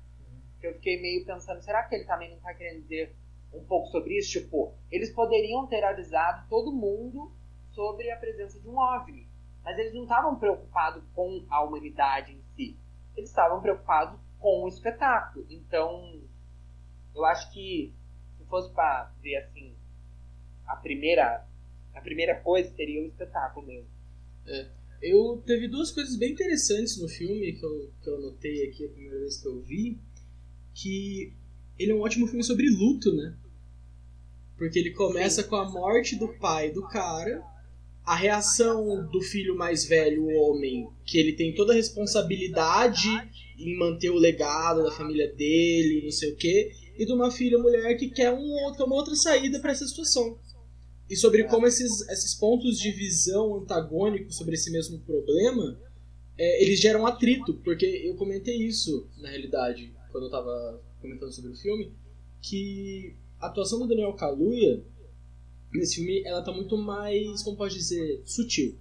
[0.60, 3.16] que eu fiquei meio pensando, será que ele também não está querendo dizer
[3.54, 4.40] um pouco sobre isso?
[4.40, 7.32] Tipo, eles poderiam ter avisado todo mundo
[7.72, 9.28] sobre a presença de um OVNI,
[9.64, 12.78] mas eles não estavam preocupados com a humanidade em si.
[13.16, 15.46] Eles estavam preocupados com o espetáculo.
[15.50, 16.22] Então,
[17.16, 17.96] eu acho que
[18.38, 19.76] se fosse para ver assim,
[20.70, 21.46] a primeira
[21.94, 23.90] a primeira coisa seria o espetáculo mesmo.
[24.48, 24.68] É.
[25.02, 28.90] Eu teve duas coisas bem interessantes no filme que eu, que eu notei aqui a
[28.90, 30.00] primeira vez que eu vi
[30.74, 31.34] que
[31.78, 33.36] ele é um ótimo filme sobre luto, né?
[34.58, 37.42] Porque ele começa com a morte do pai do cara,
[38.06, 43.08] a reação do filho mais velho, o homem, que ele tem toda a responsabilidade
[43.58, 47.58] em manter o legado da família dele, não sei o quê, e de uma filha
[47.58, 50.38] mulher que quer um uma outra saída para essa situação.
[51.10, 55.80] E sobre como esses, esses pontos de visão antagônicos sobre esse mesmo problema,
[56.38, 61.52] é, eles geram atrito, porque eu comentei isso na realidade quando eu tava comentando sobre
[61.52, 61.94] o filme,
[62.42, 64.84] que a atuação do Daniel Kaluuya
[65.74, 68.78] nesse filme, ela tá muito mais, como pode dizer, sutil.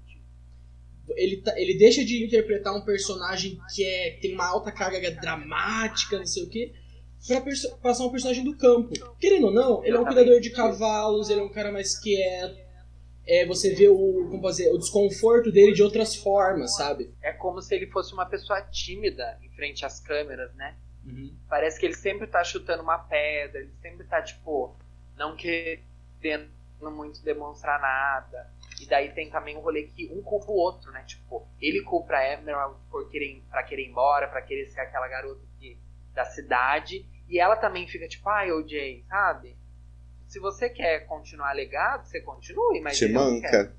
[1.17, 6.19] Ele, tá, ele deixa de interpretar um personagem que é, tem uma alta carga dramática,
[6.19, 6.73] não sei o quê,
[7.26, 7.42] pra
[7.83, 8.92] passar um personagem do campo.
[9.18, 12.68] Querendo ou não, ele é um cuidador de cavalos, ele é um cara mais quieto,
[13.28, 17.12] é, você vê o, como dizer, o desconforto dele de outras formas, sabe?
[17.22, 20.74] É como se ele fosse uma pessoa tímida em frente às câmeras, né?
[21.04, 21.37] Uhum.
[21.46, 24.74] Parece que ele sempre tá chutando uma pedra, ele sempre tá, tipo,
[25.14, 26.48] não querendo
[26.90, 28.50] muito demonstrar nada.
[28.81, 31.04] E daí tem também um rolê que um culpa o outro, né?
[31.07, 35.07] Tipo, ele culpa a Emerald por querer, pra querer ir embora, pra querer ser aquela
[35.07, 35.76] garota que,
[36.18, 37.07] da cidade.
[37.28, 39.57] E ela também fica tipo, ai, OJ, sabe?
[40.26, 42.98] Se você quer continuar legado, você continue, mas.
[42.98, 43.72] Te manca.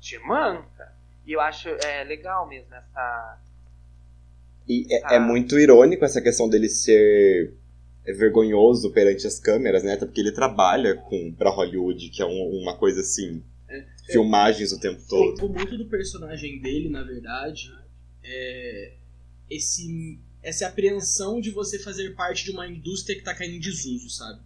[0.00, 0.92] Te manca.
[1.26, 3.38] E eu acho é, legal mesmo essa.
[4.66, 7.54] E é, é muito irônico essa questão dele ser
[8.06, 9.92] é vergonhoso perante as câmeras, né?
[9.92, 14.72] Até porque ele trabalha com para Hollywood, que é um, uma coisa assim, é, filmagens
[14.72, 15.48] o tempo todo.
[15.48, 17.70] muito do personagem dele, na verdade,
[18.24, 18.94] é
[19.50, 24.08] esse essa apreensão de você fazer parte de uma indústria que está caindo em desuso,
[24.08, 24.40] sabe?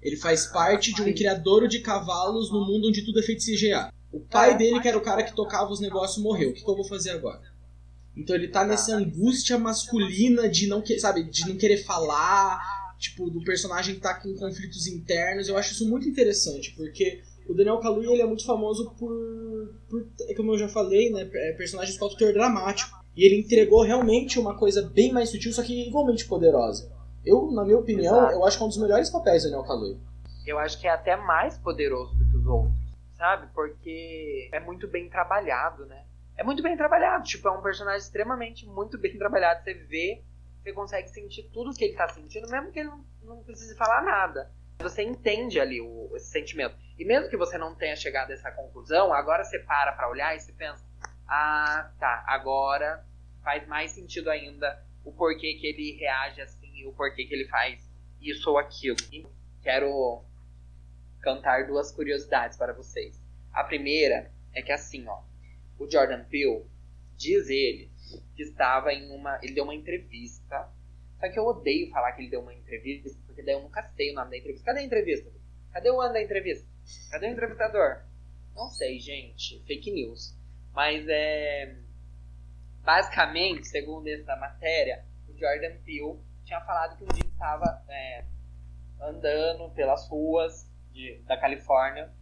[0.00, 3.92] Ele faz parte de um criador de cavalos no mundo onde tudo é feito CGA.
[4.10, 6.50] O pai dele, que era o cara que tocava os negócios, morreu.
[6.50, 7.40] O que, que eu vou fazer agora?
[8.16, 12.60] Então ele tá nessa angústia masculina de não, que, sabe, de não querer falar,
[12.98, 15.48] tipo, do personagem tá com conflitos internos.
[15.48, 20.06] Eu acho isso muito interessante, porque o Daniel Kaluuya ele é muito famoso por, por
[20.28, 23.01] é como eu já falei, né, é personagens com teor dramático.
[23.16, 26.90] E ele entregou realmente uma coisa bem mais sutil, só que igualmente poderosa.
[27.24, 28.32] Eu, na minha opinião, Exato.
[28.32, 29.98] eu acho que é um dos melhores papéis do Daniel Kaluuya.
[30.46, 32.74] Eu acho que é até mais poderoso do que os outros,
[33.16, 33.46] sabe?
[33.54, 36.04] Porque é muito bem trabalhado, né?
[36.36, 37.24] é muito bem trabalhado.
[37.24, 39.62] Tipo, é um personagem extremamente muito bem trabalhado.
[39.62, 40.22] Você vê,
[40.62, 44.02] você consegue sentir tudo que ele tá sentindo, mesmo que ele não, não precise falar
[44.02, 44.50] nada.
[44.80, 46.74] Você entende ali o, esse sentimento.
[46.98, 50.34] E mesmo que você não tenha chegado a essa conclusão, agora você para pra olhar
[50.34, 50.84] e você pensa:
[51.34, 53.02] ah, tá, agora
[53.42, 57.48] faz mais sentido ainda o porquê que ele reage assim e o porquê que ele
[57.48, 57.90] faz
[58.20, 58.98] isso ou aquilo.
[59.62, 60.22] Quero
[61.22, 63.18] cantar duas curiosidades para vocês.
[63.50, 65.22] A primeira é que assim, ó,
[65.78, 66.66] o Jordan Peele,
[67.16, 67.90] diz ele,
[68.36, 69.38] que estava em uma.
[69.42, 70.70] Ele deu uma entrevista.
[71.18, 74.12] Só que eu odeio falar que ele deu uma entrevista, porque daí eu nunca sei
[74.12, 74.66] o nome da entrevista.
[74.66, 75.32] Cadê a entrevista?
[75.72, 76.68] Cadê o ano da entrevista?
[77.10, 78.02] Cadê o entrevistador?
[78.54, 79.64] Não sei, gente.
[79.64, 80.41] Fake news.
[80.74, 81.76] Mas é.
[82.82, 88.24] Basicamente, segundo essa matéria, o Jordan Peele tinha falado que um dia estava é,
[89.00, 92.12] andando pelas ruas de, da Califórnia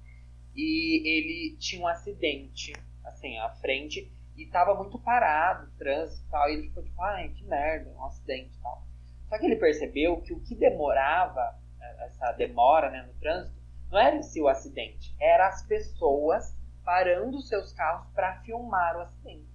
[0.54, 6.30] e ele tinha um acidente assim, à frente, e tava muito parado o trânsito e
[6.30, 8.86] tal, e ele ficou tipo, ai, que merda, um acidente e tal.
[9.28, 13.60] Só que ele percebeu que o que demorava, é, essa demora né, no trânsito,
[13.90, 19.00] não era em si o acidente, era as pessoas parando seus carros para filmar o
[19.00, 19.48] acidente.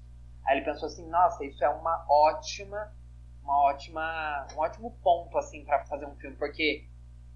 [0.46, 2.94] Aí ele pensou assim, nossa, isso é uma ótima,
[3.42, 6.88] uma ótima, um ótimo ponto assim para fazer um filme, porque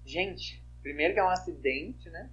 [0.04, 2.30] gente, primeiro que é um acidente, né?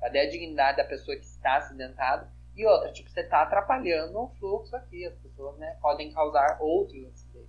[0.00, 2.30] Cadê a dignidade da pessoa que está acidentada?
[2.56, 5.04] E outra, tipo, você está atrapalhando o fluxo aqui.
[5.06, 7.04] As pessoas né, podem causar outros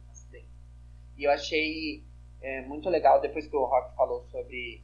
[0.10, 0.56] acidentes.
[1.18, 2.04] E eu achei
[2.41, 4.84] é, muito legal, depois que o Rock falou sobre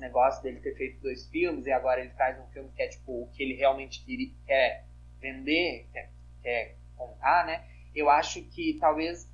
[0.00, 3.22] negócio dele ter feito dois filmes e agora ele traz um filme que é tipo
[3.22, 4.04] o que ele realmente
[4.46, 4.86] quer
[5.20, 6.10] vender, quer,
[6.42, 7.64] quer contar, né?
[7.94, 9.28] Eu acho que talvez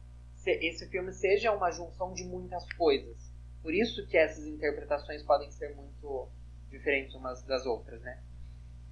[0.44, 3.32] esse filme seja uma junção de muitas coisas.
[3.62, 6.28] Por isso que essas interpretações podem ser muito
[6.70, 8.22] diferentes umas das outras, né?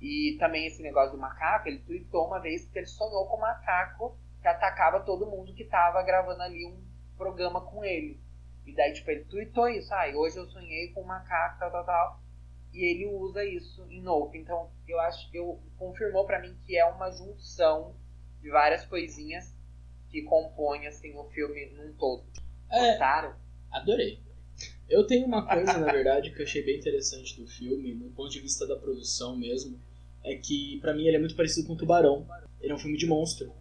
[0.01, 3.41] E também esse negócio do macaco, ele tweetou uma vez que ele sonhou com um
[3.41, 6.83] macaco que atacava todo mundo que tava gravando ali um
[7.17, 8.21] programa com ele.
[8.67, 9.93] E daí, tipo, ele tweetou isso.
[9.93, 12.21] Ah, hoje eu sonhei com um macaco, tal, tal, tal.
[12.73, 14.39] E ele usa isso em Nope.
[14.39, 17.95] Então, eu acho que eu confirmou para mim que é uma junção
[18.41, 19.55] de várias coisinhas
[20.11, 22.25] que compõem, assim, o filme num todo.
[22.71, 23.35] É, Gostaram?
[23.71, 24.19] Adorei.
[24.89, 28.31] Eu tenho uma coisa, na verdade, que eu achei bem interessante do filme, no ponto
[28.31, 29.79] de vista da produção mesmo
[30.25, 32.27] é que para mim ele é muito parecido com o Tubarão.
[32.61, 33.53] Ele é um filme de monstro.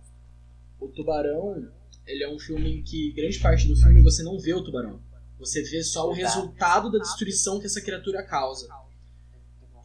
[0.80, 1.70] O Tubarão,
[2.06, 5.02] ele é um filme em que grande parte do filme você não vê o tubarão.
[5.39, 8.68] Você vê só o resultado da destruição que essa criatura causa.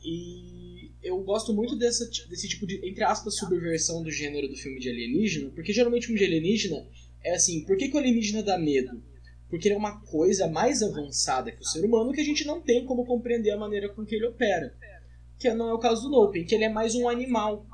[0.05, 4.79] E eu gosto muito dessa, desse tipo de, entre aspas, subversão do gênero do filme
[4.79, 6.87] de alienígena, porque geralmente o filme de alienígena
[7.23, 9.03] é assim, por que, que o alienígena dá medo?
[9.49, 12.61] Porque ele é uma coisa mais avançada que o ser humano que a gente não
[12.61, 14.77] tem como compreender a maneira com que ele opera
[15.39, 17.65] que não é o caso do Lopen, que ele é mais um animal.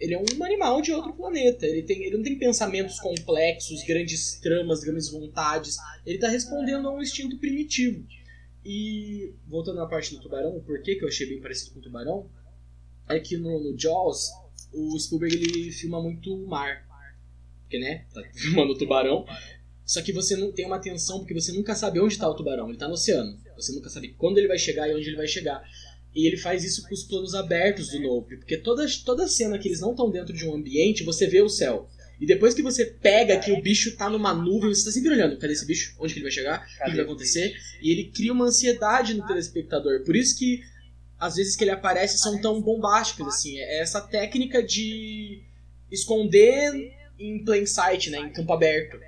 [0.00, 1.66] Ele é um animal de outro planeta.
[1.66, 5.76] Ele, tem, ele não tem pensamentos complexos, grandes tramas, grandes vontades.
[6.04, 8.04] Ele está respondendo a um instinto primitivo.
[8.64, 11.82] E, voltando à parte do tubarão, o porquê que eu achei bem parecido com o
[11.82, 12.28] tubarão,
[13.08, 14.30] é que no, no Jaws,
[14.72, 16.86] o Spielberg ele filma muito o mar.
[17.62, 19.26] Porque, né, tá filmando o tubarão.
[19.84, 22.64] Só que você não tem uma atenção porque você nunca sabe onde está o tubarão.
[22.66, 23.38] Ele está no oceano.
[23.54, 25.62] Você nunca sabe quando ele vai chegar e onde ele vai chegar.
[26.14, 29.68] E ele faz isso com os planos abertos do Nope, porque toda, toda cena que
[29.68, 31.88] eles não estão dentro de um ambiente, você vê o céu.
[32.20, 35.36] E depois que você pega que o bicho tá numa nuvem, você tá sempre olhando,
[35.36, 35.96] cadê esse bicho?
[35.98, 36.64] Onde que ele vai chegar?
[36.80, 37.56] o que vai acontecer?
[37.82, 40.04] E ele cria uma ansiedade no telespectador.
[40.04, 40.62] Por isso que
[41.18, 43.58] às vezes que ele aparece são tão bombásticas, assim.
[43.58, 45.42] É essa técnica de
[45.90, 48.18] esconder em plain sight, né?
[48.18, 48.98] Em campo aberto.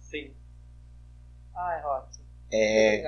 [0.00, 0.30] Sim.
[1.56, 2.13] Ai, Rock.
[2.56, 3.04] É,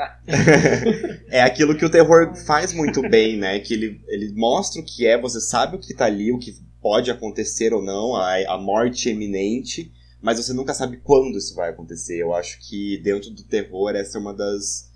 [1.39, 3.61] é aquilo que o terror faz muito bem, né?
[3.61, 6.53] Que ele, ele mostra o que é, você sabe o que tá ali, o que
[6.83, 11.71] pode acontecer ou não, a, a morte iminente, mas você nunca sabe quando isso vai
[11.71, 12.21] acontecer.
[12.21, 14.91] Eu acho que dentro do terror essa é uma das.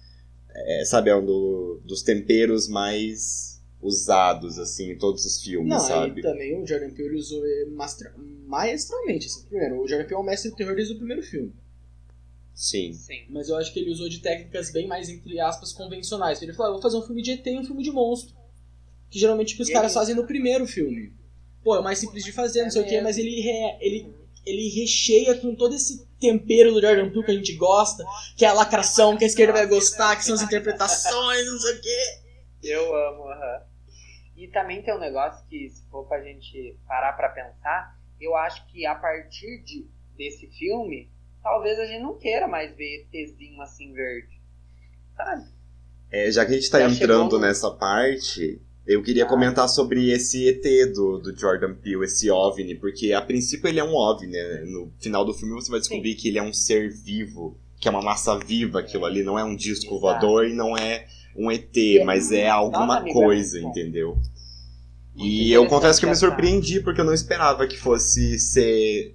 [0.53, 5.79] É, sabe, é um do, dos temperos mais usados, assim, em todos os filmes, Não,
[5.79, 6.21] sabe?
[6.21, 8.13] e também o Jordan Peele usou ele mastra-
[8.47, 9.47] maestralmente, assim.
[9.49, 11.55] Primeiro, o Jordan Peele é o mestre do terror desde o primeiro filme.
[12.61, 12.92] Sim.
[12.92, 13.25] Sim.
[13.31, 16.42] Mas eu acho que ele usou de técnicas bem mais, entre aspas, convencionais.
[16.42, 18.37] Ele falou, ah, vou fazer um filme de ET e um filme de monstro.
[19.09, 21.11] Que geralmente que os E caras ele- fazem no primeiro filme.
[21.64, 23.79] Pô, é o mais simples de fazer, não É sei o quê, mas ele, re-
[23.81, 28.05] ele, ele recheia com todo esse tempero do Jordan Peele que a gente gosta,
[28.37, 31.75] que é a lacração, que a esquerda vai gostar, que são as interpretações, não sei
[31.77, 32.18] o quê.
[32.62, 33.62] Eu amo, aham.
[34.37, 38.66] E também tem um negócio que, se for pra gente parar pra pensar, eu acho
[38.68, 41.11] que a partir de, desse filme,
[41.42, 44.40] talvez a gente não queira mais ver ETzinho assim verde.
[45.16, 45.44] Sabe?
[46.11, 49.29] É, já que a gente tá Já entrando no- nessa parte, eu queria Ah.
[49.29, 53.85] comentar sobre esse ET do, do Jordan Peele, esse OVNI, porque a princípio ele é
[53.85, 54.64] um OVNI, né?
[54.64, 57.90] No final do filme você vai descobrir que ele é um ser vivo, que é
[57.90, 60.00] uma massa viva aquilo ali, não é um disco Exato.
[60.00, 64.18] voador e não é um ET, E- mas é alguma é coisa, entendeu?
[65.16, 69.14] E eu confesso que eu me surpreendi, porque eu não esperava que fosse ser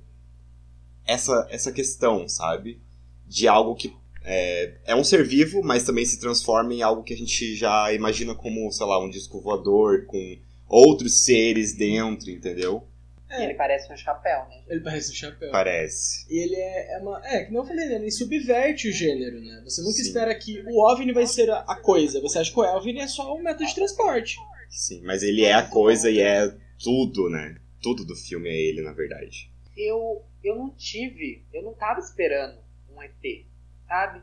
[1.06, 2.80] essa, essa questão, sabe?
[3.28, 7.14] De algo que é, é um ser vivo, mas também se transforma em algo que
[7.14, 10.38] a gente já imagina como, sei lá, um disco voador com
[10.68, 12.88] outros seres dentro, entendeu?
[13.30, 14.62] essa- Ele parece um chapéu, né?
[14.68, 15.52] Ele parece um chapéu.
[15.52, 16.26] Parece.
[16.32, 17.22] E ele é, é uma.
[17.28, 17.96] É, como eu falei, né?
[17.96, 19.62] Ele subverte o gênero, né?
[19.64, 20.02] Você nunca Sim.
[20.04, 22.22] espera que o OVNI vai ser a, a coisa.
[22.22, 24.38] Você acha que o OVNI é só um método de transporte.
[24.70, 26.52] Sim, mas ele é a coisa e é
[26.84, 27.56] tudo, né?
[27.82, 29.52] Tudo do filme é ele, na verdade.
[29.76, 32.58] Eu, eu não tive, eu não tava esperando
[32.96, 33.46] um ET,
[33.88, 34.22] sabe?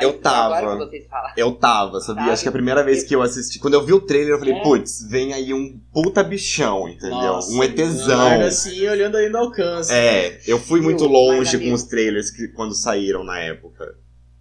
[0.00, 0.56] Eu tava.
[0.56, 1.34] Agora que vocês falaram.
[1.36, 2.22] Eu tava, sabia?
[2.22, 2.32] Sabe?
[2.32, 4.54] Acho que a primeira vez que eu assisti, quando eu vi o trailer, eu falei,
[4.54, 4.62] É.
[4.62, 7.10] putz, vem aí um puta bichão, entendeu?
[7.10, 8.06] Nossa, um ETzão.
[8.06, 9.92] Leonardo assim, olhando aí no alcance.
[9.92, 13.98] É, eu fui muito Mas, longe com os trailers que, quando saíram na época.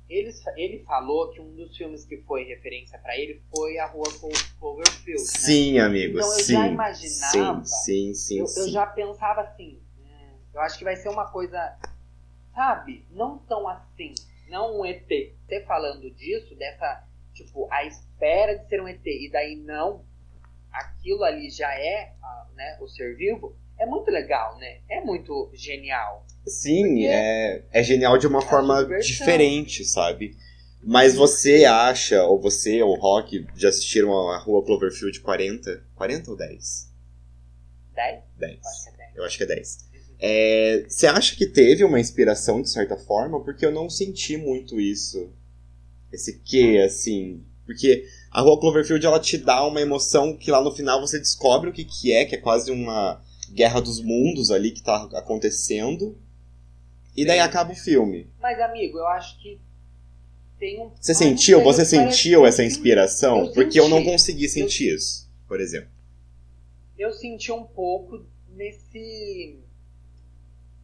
[0.10, 4.10] Ele, ele falou que um dos filmes que foi referência pra ele foi A Rua
[4.19, 5.21] Clo- Cloverfield.
[5.21, 5.25] né?
[5.27, 6.53] Sim, amigo, Então, eu sim.
[6.53, 8.39] já imaginava- Sim, sim, sim.
[8.39, 8.60] eu, sim.
[8.62, 9.79] eu já pensava assim,
[10.53, 11.77] eu acho que vai ser uma coisa,
[12.53, 14.13] sabe, não tão assim,
[14.49, 15.07] não um ET.
[15.47, 20.03] Você falando disso, dessa, tipo, a espera de ser um ET, e daí não,
[20.71, 22.13] aquilo ali já é,
[22.55, 24.79] né, o ser vivo, é muito legal, né?
[24.87, 26.25] É muito genial.
[26.45, 30.37] Sim, é, é genial de uma É forma diferente, sabe?
[30.83, 35.83] Mas você acha, ou você ou o Rock, já assistiram a Rua Cloverfield 40?
[35.95, 36.91] 40 ou 10?
[37.93, 38.23] 10?
[38.37, 38.59] 10.
[38.65, 39.15] Acho que é 10.
[39.15, 39.90] Eu acho que é 10.
[40.23, 43.43] É, você acha que teve uma inspiração de certa forma?
[43.43, 45.31] Porque eu não senti muito isso.
[46.13, 47.43] Esse que, assim.
[47.65, 51.69] Porque a Rua Cloverfield ela te dá uma emoção que lá no final você descobre
[51.69, 53.19] o que, que é, que é quase uma
[53.51, 56.15] guerra dos mundos ali que tá acontecendo.
[57.17, 57.43] E daí Sim.
[57.43, 58.29] acaba o filme.
[58.39, 59.60] Mas, amigo, eu acho que
[60.60, 60.91] tem um...
[60.99, 61.63] Você Ah, sentiu?
[61.63, 63.45] Você sentiu essa eu inspiração?
[63.47, 64.12] eu Porque eu não senti.
[64.12, 65.89] consegui sentir isso, por exemplo.
[66.97, 68.23] eu senti um pouco
[68.55, 69.57] nesse.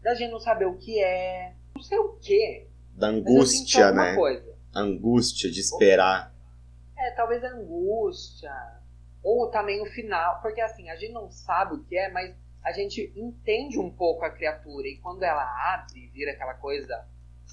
[0.08, 1.54] Da gente não saber o que é.
[1.76, 2.65] Não sei o que.
[2.96, 4.15] Da angústia, né?
[4.15, 4.56] coisa.
[4.74, 6.34] Angústia de esperar.
[6.98, 8.50] É, talvez angústia.
[9.22, 10.41] Ou também o final.
[10.41, 14.24] Porque assim, a gente não sabe o que é, mas a gente entende um pouco
[14.24, 14.88] a criatura.
[14.88, 15.43] E quando ela
[15.74, 17.06] abre e vira aquela coisa.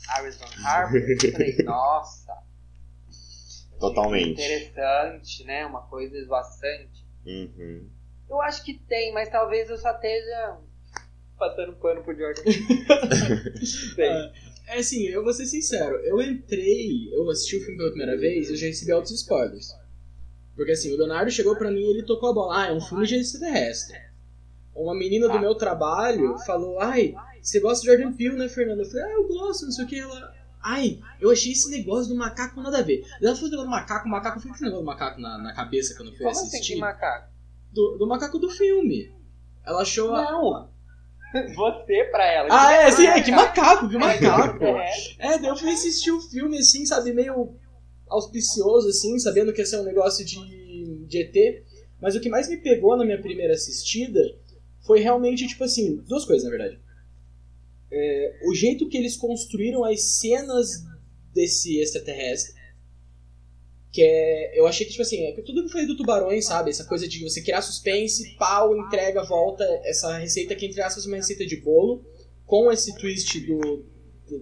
[0.09, 2.41] Harrison Harper, eu falei, nossa.
[3.81, 4.41] Totalmente.
[4.41, 5.67] Interessante, né?
[5.67, 7.05] Uma coisa esvoaçante.
[7.27, 7.91] Uhum.
[8.31, 10.61] Eu acho que tem, mas talvez eu só esteja
[11.39, 12.43] passando pano pro Jordan.
[13.95, 14.09] Sei.
[14.67, 18.49] É, assim, eu vou ser sincero, eu entrei, eu assisti o filme pela primeira vez,
[18.49, 19.69] eu já recebi altos spoilers.
[20.57, 22.81] Porque assim, o Leonardo chegou pra mim e ele tocou a bola, ah, é um
[22.81, 23.99] filme de extraterrestre.
[24.75, 28.83] Uma menina do meu trabalho falou, ai, você gosta de Jordan Peele, né, Fernanda?
[28.83, 29.99] Eu falei, ah, eu gosto, não sei o que.
[29.99, 33.05] Ela, ai, eu achei esse negócio do macaco nada a ver.
[33.21, 35.95] Ela falou do macaco, o macaco, eu falei, que negócio do macaco na, na cabeça
[35.95, 36.75] quando eu fui Como assim assistir?
[36.75, 37.29] que macaco?
[37.73, 39.13] Do, do macaco do filme.
[39.65, 40.15] Ela achou...
[40.15, 40.74] a- Não!
[41.55, 42.49] Você pra ela.
[42.51, 43.87] Ah, é, sim, é, que macaco.
[43.87, 44.65] macaco, que macaco.
[44.65, 44.91] É.
[45.19, 47.57] É, daí eu fui assistir o filme, assim, sabe, meio
[48.09, 51.65] auspicioso, assim, sabendo que ia ser um negócio de, de ET.
[52.01, 54.21] Mas o que mais me pegou na minha primeira assistida
[54.87, 56.79] foi realmente, tipo assim, duas coisas, na verdade.
[57.91, 60.85] É, o jeito que eles construíram as cenas
[61.33, 62.54] desse extraterrestre,
[63.95, 64.59] Que é.
[64.59, 66.71] Eu achei que, tipo assim, é tudo que eu falei do Tubarões, sabe?
[66.71, 69.63] Essa coisa de você criar suspense, pau, entrega, volta.
[69.85, 72.03] Essa receita que, entre aspas, é uma receita de bolo,
[72.45, 73.85] com esse twist do,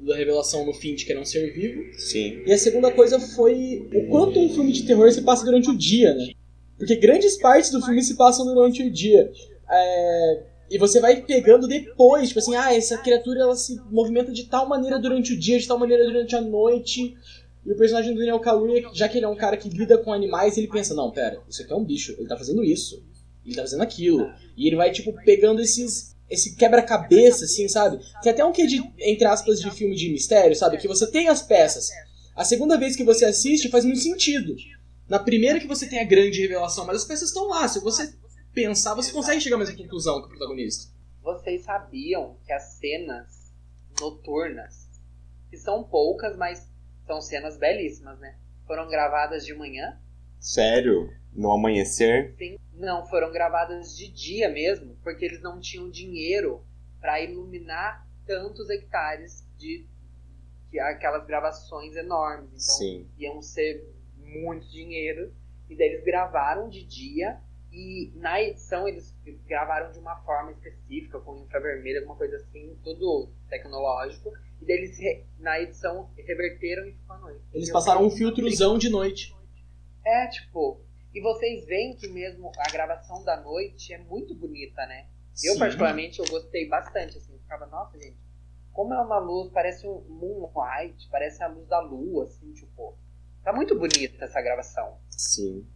[0.07, 1.83] da revelação no fim de que era um ser vivo.
[1.99, 2.43] Sim.
[2.47, 5.77] E a segunda coisa foi o quanto um filme de terror se passa durante o
[5.77, 6.33] dia, né?
[6.79, 9.31] Porque grandes partes do filme se passam durante o dia.
[9.71, 14.45] É, E você vai pegando depois, tipo assim, ah, essa criatura ela se movimenta de
[14.45, 17.15] tal maneira durante o dia, de tal maneira durante a noite.
[17.65, 20.13] E o personagem do Daniel Kaluuya, já que ele é um cara que lida com
[20.13, 23.05] animais, ele pensa, não, pera, isso aqui é um bicho, ele tá fazendo isso,
[23.45, 24.29] ele tá fazendo aquilo.
[24.57, 28.01] E ele vai, tipo, pegando esses esse quebra-cabeça, assim, sabe?
[28.23, 30.79] Tem até um que de, entre aspas, de filme de mistério, sabe?
[30.79, 31.91] Que você tem as peças.
[32.35, 34.57] A segunda vez que você assiste faz muito sentido.
[35.07, 37.69] Na primeira que você tem a grande revelação, mas as peças estão lá.
[37.69, 38.15] Se você
[38.55, 40.91] pensar, você consegue chegar à mesma conclusão que o protagonista.
[41.23, 43.53] Vocês sabiam que as cenas
[44.01, 44.89] noturnas,
[45.51, 46.67] que são poucas, mas
[47.13, 48.39] são cenas belíssimas, né?
[48.67, 50.01] Foram gravadas de manhã?
[50.41, 51.13] Sério?
[51.35, 52.35] No amanhecer?
[52.39, 52.59] Sim.
[52.73, 56.65] Não, foram gravadas de dia mesmo, porque eles não tinham dinheiro
[57.01, 59.87] para iluminar tantos hectares de,
[60.71, 62.49] de aquelas gravações enormes.
[62.49, 63.07] Então, Sim.
[63.19, 63.87] iam ser
[64.17, 65.35] muito dinheiro.
[65.69, 67.39] E daí eles gravaram de dia
[67.71, 69.15] e na edição eles
[69.47, 74.33] gravaram de uma forma específica, com infravermelho, alguma coisa assim, tudo tecnológico.
[74.67, 74.99] E eles
[75.39, 77.41] na edição reverteram e ficou à noite.
[77.53, 79.35] Eles passaram um filtrozão de noite.
[80.05, 80.81] É, tipo.
[81.15, 85.07] E vocês veem que mesmo a gravação da noite é muito bonita, né?
[85.45, 85.59] Eu, Sim.
[85.59, 87.39] particularmente, eu gostei bastante, assim.
[87.39, 88.17] Ficava, nossa, gente,
[88.73, 92.97] como é uma luz, parece um moonlight, parece a luz da lua, assim, tipo.
[93.45, 94.99] Tá muito bonita essa gravação.
[95.11, 95.67] Sim.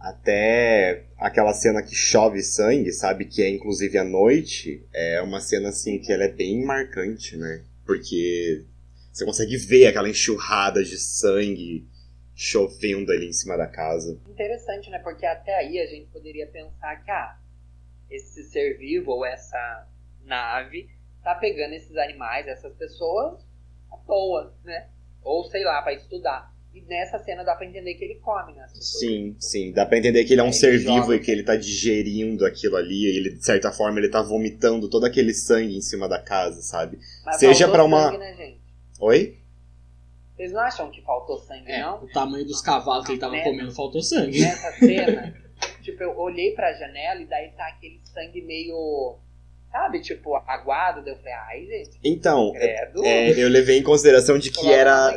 [0.00, 3.26] Até aquela cena que chove sangue, sabe?
[3.26, 4.84] Que é inclusive à noite.
[4.92, 7.64] É uma cena assim que ela é bem marcante, né?
[7.84, 8.64] Porque
[9.12, 11.86] você consegue ver aquela enxurrada de sangue
[12.34, 14.20] chovendo ali em cima da casa.
[14.28, 14.98] Interessante, né?
[14.98, 17.38] Porque até aí a gente poderia pensar que, ah,
[18.10, 19.86] esse ser vivo ou essa
[20.24, 20.88] nave
[21.22, 23.46] tá pegando esses animais, essas pessoas,
[23.90, 24.88] à toa, né?
[25.22, 26.51] Ou sei lá, pra estudar.
[26.74, 28.66] E nessa cena dá pra entender que ele come, né?
[28.74, 29.72] Sim, sim.
[29.72, 31.16] Dá pra entender que ele é um ser vivo joga.
[31.16, 33.04] e que ele tá digerindo aquilo ali.
[33.04, 36.62] E ele, de certa forma, ele tá vomitando todo aquele sangue em cima da casa,
[36.62, 36.98] sabe?
[37.26, 38.60] Mas Seja pra uma- sangue, né, gente?
[39.00, 39.38] Oi?
[40.34, 42.02] Vocês não acham que faltou sangue, É, não?
[42.02, 43.42] o tamanho dos cavalos que ele tava Né?
[43.44, 44.40] comendo faltou sangue.
[44.40, 45.34] Nessa cena,
[45.82, 49.18] tipo, eu olhei pra janela e daí tá aquele sangue meio,
[49.70, 51.02] sabe, tipo, aguado.
[51.04, 53.04] Daí eu falei, ai, gente, Então, credo.
[53.04, 55.12] é, eu levei em consideração de que era.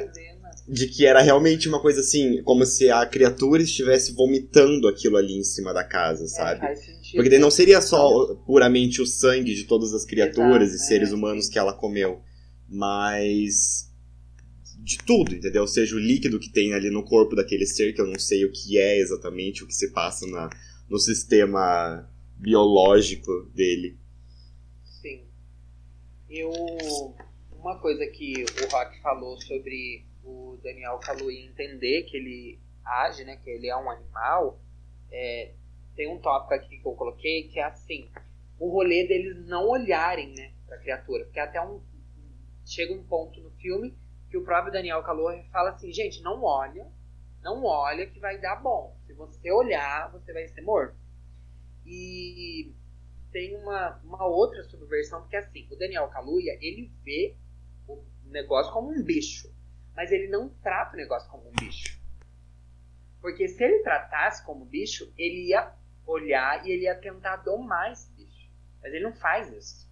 [0.68, 5.38] De que era realmente uma coisa assim, como se a criatura estivesse vomitando aquilo ali
[5.38, 6.59] em cima da casa, É, sabe?
[6.59, 7.16] faz sentido.
[7.16, 11.11] Porque daí não seria só puramente o sangue de todas as criaturas Exato, e seres
[11.11, 11.13] é.
[11.13, 12.20] humanos que ela comeu,
[12.68, 13.91] mas
[14.80, 15.68] de tudo, entendeu?
[15.68, 18.51] Seja o líquido que tem ali no corpo daquele ser, que eu não sei o
[18.51, 20.49] que é exatamente, o que se passa na,
[20.89, 22.07] no sistema
[22.38, 23.97] biológico dele.
[25.01, 25.22] Sim.
[26.30, 26.51] Eu.
[27.51, 33.38] Uma coisa que o Rock falou sobre o Daniel Kaluuya entender que ele age, né?
[33.38, 34.59] Que ele é um animal.
[35.11, 35.53] é,
[35.95, 38.09] tem um tópico aqui que eu coloquei que é assim:
[38.59, 40.51] o rolê deles não olharem, né?
[40.65, 41.23] Pra criatura.
[41.26, 41.82] Porque até um.
[42.65, 43.95] Chega um ponto no filme
[44.30, 46.91] que o próprio Daniel Kaluuya fala assim: gente, não olha.
[47.41, 48.97] Não olha que vai dar bom.
[49.05, 50.97] Se você olhar, você vai ser morto.
[51.86, 52.73] E
[53.32, 57.36] tem uma, uma outra subversão, porque assim, o Daniel Kaluuya, ele vê
[57.88, 59.53] o negócio como um bicho,
[59.96, 62.00] mas ele não trata o negócio como um bicho.
[63.22, 65.74] Porque se ele tratasse como bicho, ele ia
[66.06, 68.52] olhar e ele ia tentar domar esse bicho.
[68.82, 69.89] Mas ele não faz isso.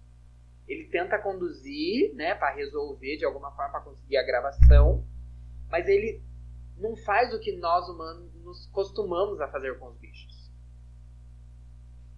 [0.68, 5.06] Ele tenta conduzir, né, para resolver de alguma forma, para conseguir a gravação,
[5.68, 6.22] mas ele
[6.78, 10.50] não faz o que nós humanos nos costumamos a fazer com os bichos.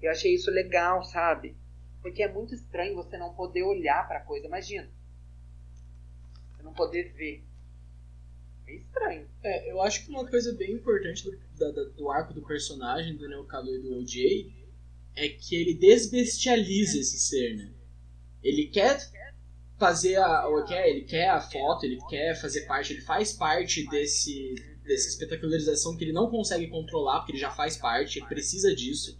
[0.00, 1.56] Eu achei isso legal, sabe?
[2.02, 4.46] Porque é muito estranho você não poder olhar pra coisa.
[4.46, 4.88] Imagina.
[6.52, 7.44] Você não poder ver.
[8.66, 9.28] É estranho.
[9.42, 13.44] É, eu acho que uma coisa bem importante do, da- do arco do personagem do
[13.44, 14.52] Kaluuya e do OJ
[15.14, 17.72] é que ele desbestializa esse ser, né?
[18.42, 18.98] Ele quer
[19.78, 23.86] fazer a, o quer, ele quer a foto, ele quer fazer parte, ele faz parte
[23.88, 24.54] desse
[24.84, 29.18] dessa espetacularização que ele não consegue controlar, porque ele já faz parte, ele precisa disso.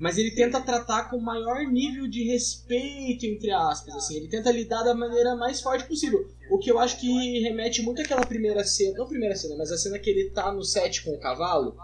[0.00, 4.16] Mas ele tenta tratar com o maior nível de respeito, entre aspas, assim.
[4.16, 6.26] Ele tenta lidar da maneira mais forte possível.
[6.50, 9.70] O que eu acho que remete muito àquela primeira cena, não a primeira cena, mas
[9.70, 11.76] a cena que ele tá no set com o cavalo,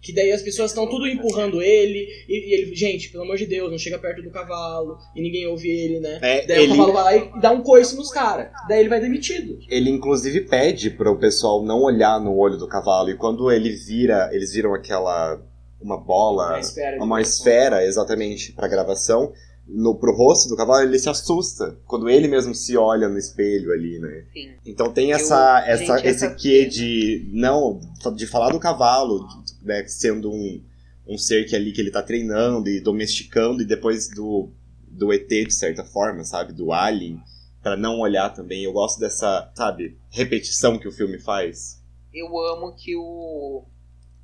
[0.00, 3.46] Que daí as pessoas estão tudo empurrando ele, e, e ele, gente, pelo amor de
[3.46, 6.20] Deus, não chega perto do cavalo, e ninguém ouve ele, né?
[6.22, 8.50] É, Daí ele, o cavalo vai lá e dá um coice nos caras.
[8.68, 9.58] Daí ele vai demitido.
[9.68, 13.10] ele inclusive pede para o pessoal não olhar no olho do cavalo.
[13.10, 15.42] E quando ele vira, eles viram aquela
[15.80, 19.32] uma bola, Uma esfera uma esfera exatamente para gravação
[19.68, 23.72] no pro rosto do cavalo, ele se assusta quando ele mesmo se olha no espelho
[23.72, 24.24] ali, né?
[24.32, 24.54] Sim.
[24.64, 27.80] Então tem Eu- essa, essa gente, esse essa quê de não
[28.14, 29.26] de falar do cavalo,
[29.62, 30.62] né, sendo um,
[31.08, 34.50] um ser que ali que ele tá treinando e domesticando e depois do
[34.88, 37.20] do ET de certa forma, sabe, do alien,
[37.62, 38.62] Pra não olhar também.
[38.62, 41.82] Eu gosto dessa, sabe, repetição que o filme faz.
[42.14, 43.64] Eu amo que o,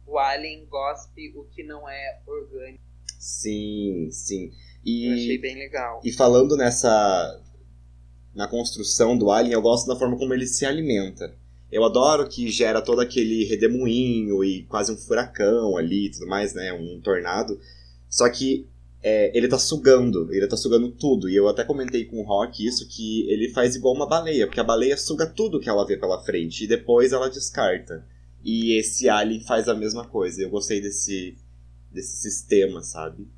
[0.07, 2.83] o Alien gospe o que não é orgânico.
[3.19, 4.51] Sim, sim.
[4.85, 6.01] Eu achei E, bem legal.
[6.05, 7.41] e falando nessa.
[8.35, 11.35] na construção do Alien, eu gosto da forma como ele se alimenta.
[11.71, 16.53] Eu adoro que gera todo aquele redemoinho e quase um furacão ali e tudo mais,
[16.53, 16.73] né?
[16.73, 17.59] Um tornado.
[18.11, 18.67] Só que
[19.03, 21.29] é, ele tá sugando, ele tá sugando tudo.
[21.31, 24.61] E eu até comentei com o Rock isso, que ele faz igual uma baleia, porque
[24.61, 28.05] a baleia suga tudo que ela vê pela frente e depois ela descarta.
[28.45, 30.43] E esse Alien faz a mesma coisa.
[30.43, 31.39] Eu gostei desse,
[31.91, 33.29] desse sistema, sabe?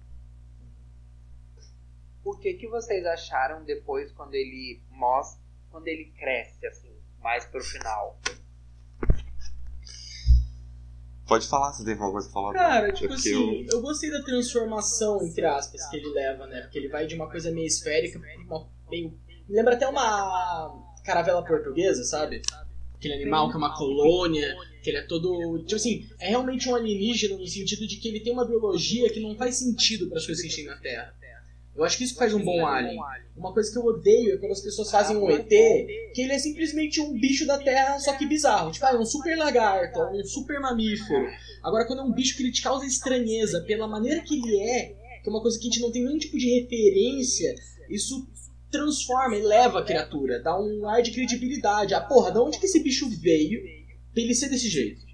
[2.25, 5.41] O que, que vocês acharam depois quando ele mostra,
[5.71, 6.91] quando ele cresce, assim,
[7.21, 8.19] mais pro final?
[11.27, 12.53] Pode falar se tem alguma coisa pra falar.
[12.53, 16.63] Cara, tipo Porque assim, eu gostei da transformação, entre aspas, que ele leva, né?
[16.63, 19.19] Porque ele vai de uma coisa meio esférica pra uma meio.
[19.49, 22.43] Me lembra até uma caravela portuguesa, sabe?
[22.95, 25.59] Aquele animal que é uma colônia, que ele é todo.
[25.61, 29.19] Tipo assim, é realmente um alienígena no sentido de que ele tem uma biologia que
[29.19, 31.15] não faz sentido para as coisas que a gente tem na Terra.
[31.75, 33.01] Eu acho que isso faz um bom alien.
[33.37, 36.39] Uma coisa que eu odeio é quando as pessoas fazem um ET, que ele é
[36.39, 38.71] simplesmente um bicho da Terra, só que bizarro.
[38.71, 41.27] Tipo, ah, é um super lagarto, é um super mamífero.
[41.63, 44.95] Agora, quando é um bicho que ele te causa estranheza pela maneira que ele é,
[45.23, 47.57] que é uma coisa que a gente não tem nenhum tipo de referência,
[47.89, 48.25] isso
[48.71, 51.95] transforma, eleva a criatura, dá um ar de credibilidade.
[51.95, 53.84] Ah, porra, de onde que esse bicho veio
[54.15, 55.05] pra ele ser desse jeito?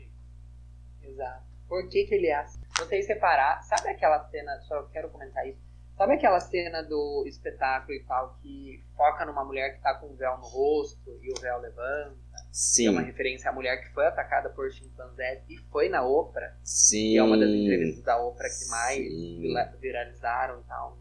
[1.03, 1.45] Exato.
[1.69, 2.61] Por que, que ele é assim?
[2.79, 5.59] Vocês separar, sabe aquela cena, só quero comentar isso.
[5.97, 10.17] Sabe aquela cena do espetáculo e tal que foca numa mulher que tá com um
[10.17, 12.17] véu no rosto e o véu levanta?
[12.51, 16.03] Sim, Que é uma referência à mulher que foi atacada por chimpanzés e foi na
[16.03, 16.57] Oprah.
[16.65, 17.11] sim.
[17.13, 19.41] Que é uma das entrevistas da Oprah que mais Sim.
[19.43, 20.99] vira- viralizaram e tal.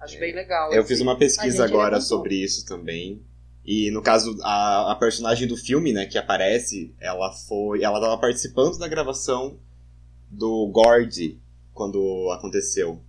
[0.00, 0.72] Acho bem legal.
[0.72, 3.22] Eu esse- fiz uma pesquisa agora sobre isso também.
[3.66, 7.82] E no caso, a, a personagem do filme, né, que aparece, ela foi.
[7.82, 9.58] Ela tava participando da gravação
[10.30, 11.40] do Gordy
[11.74, 13.02] quando aconteceu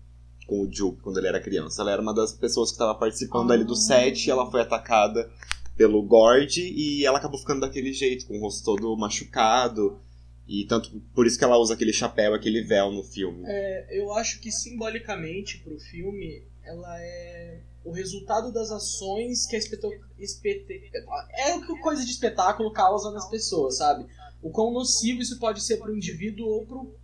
[0.48, 1.84] com o Juke, quando ele era criança.
[1.84, 5.30] Ela era uma das pessoas que estava participando ali do set e ela foi atacada
[5.76, 10.00] pelo Gordy e ela acabou ficando daquele jeito, com o rosto todo machucado.
[10.48, 13.44] E tanto por isso que ela usa aquele chapéu, aquele véu no filme.
[13.90, 19.90] Eu acho que simbolicamente pro filme, ela é o resultado das ações que a espeto...
[20.20, 20.92] espete-
[21.38, 24.06] é o que coisa de espetáculo causa nas pessoas, sabe?
[24.42, 26.96] O quão nocivo isso pode ser pro indivíduo ou pro,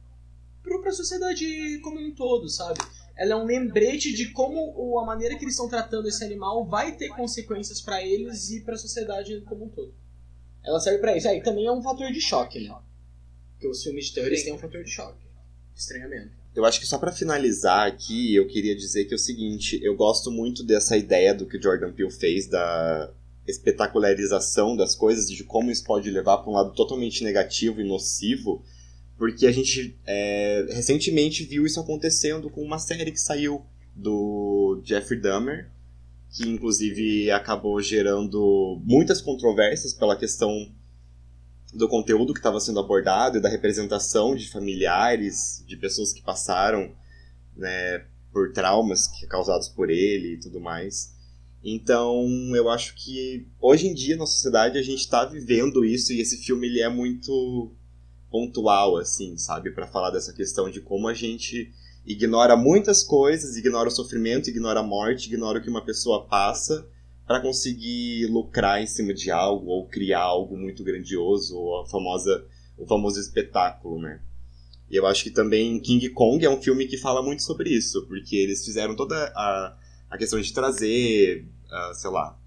[0.61, 2.79] pro, pra sociedade como um todo, sabe?
[3.15, 6.65] Ela é um lembrete de como o- a maneira que eles estão tratando esse animal
[6.65, 9.93] vai ter consequências pra eles e pra sociedade como um todo.
[10.65, 11.27] Ela serve pra isso.
[11.27, 12.75] Aí também é um fator de choque, né?
[13.53, 15.23] Porque os filmes de terror têm um fator de choque.
[15.75, 16.31] Estranhamento.
[16.56, 19.95] Eu acho que só pra finalizar aqui, eu queria dizer que é o seguinte, eu
[19.95, 23.12] gosto muito dessa ideia do que o Jordan Peele fez da
[23.47, 28.64] espetacularização das coisas de como isso pode levar para um lado totalmente negativo e nocivo,
[29.18, 35.20] porque a gente é, recentemente viu isso acontecendo com uma série que saiu do Jeffrey
[35.20, 35.70] Dahmer,
[36.30, 40.72] que inclusive acabou gerando muitas controvérsias pela questão
[41.74, 46.91] do conteúdo que estava sendo abordado e da representação de familiares, de pessoas que passaram
[47.55, 51.13] né, por traumas que causados por ele e tudo mais.
[51.63, 56.19] Então, eu acho que hoje em dia na sociedade a gente está vivendo isso e
[56.19, 57.71] esse filme ele é muito
[58.30, 61.71] pontual, assim, sabe, para falar dessa questão de como a gente
[62.05, 66.86] ignora muitas coisas, ignora o sofrimento, ignora a morte, ignora o que uma pessoa passa
[67.26, 72.45] para conseguir lucrar em cima de algo ou criar algo muito grandioso, ou a famosa,
[72.78, 74.21] o famoso espetáculo, né?
[74.89, 78.05] E eu acho que também King Kong é um filme que fala muito sobre isso,
[78.07, 79.78] porque eles fizeram toda a,
[80.09, 82.38] a questão de trazer, ah, sei lá,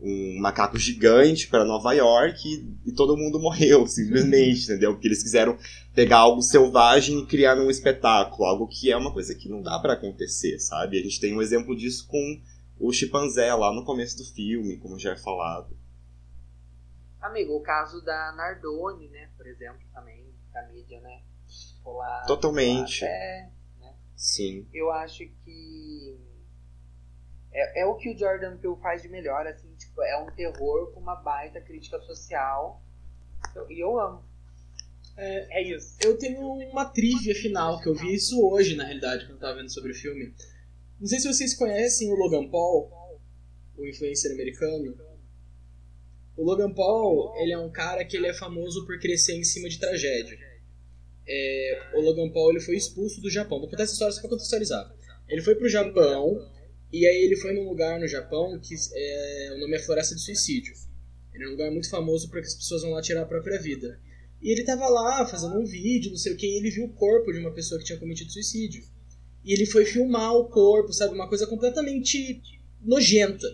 [0.00, 4.92] um macaco gigante para Nova York e, e todo mundo morreu, simplesmente, entendeu?
[4.92, 5.58] Porque eles quiseram
[5.94, 9.78] pegar algo selvagem e criar num espetáculo, algo que é uma coisa que não dá
[9.78, 10.98] para acontecer, sabe?
[10.98, 12.40] A gente tem um exemplo disso com
[12.78, 15.76] o chimpanzé lá no começo do filme, como já é falado.
[17.20, 19.30] Amigo, o caso da Nardone, né?
[19.36, 21.22] Por exemplo, também, da mídia, né?
[22.26, 23.04] Totalmente.
[23.04, 23.50] até
[24.16, 24.66] Sim.
[24.72, 26.18] eu acho que
[27.52, 30.92] é, é o que o Jordan Peele faz de melhor, assim, tipo, é um terror
[30.92, 32.82] com uma baita crítica social.
[33.54, 34.24] Eu- E eu amo.
[35.16, 35.96] É, isso.
[36.02, 39.54] Eu tenho uma trivia final, que eu vi isso hoje, na realidade, quando eu tava
[39.56, 40.34] vendo sobre o filme.
[40.98, 42.90] Não sei se vocês conhecem o Logan Paul,
[43.76, 44.96] o influencer americano.
[46.36, 49.68] O Logan Paul, ele é um cara que ele é famoso por crescer em cima
[49.68, 50.38] de tragédia.
[51.28, 53.58] É, o Logan Paul ele foi expulso do Japão.
[53.58, 54.90] Vou contar essa história só pra contextualizar.
[55.28, 56.38] Ele foi pro Japão,
[56.92, 60.22] e aí ele foi num lugar no Japão que é, o nome é Floresta de
[60.22, 60.74] Suicídio.
[61.34, 64.00] Ele é um lugar muito famoso porque as pessoas vão lá tirar a própria vida.
[64.40, 66.92] E ele tava lá fazendo um vídeo, não sei o que, e ele viu o
[66.94, 68.82] corpo de uma pessoa que tinha cometido suicídio.
[69.46, 71.14] E ele foi filmar o corpo, sabe?
[71.14, 72.42] Uma coisa completamente
[72.82, 73.46] nojenta.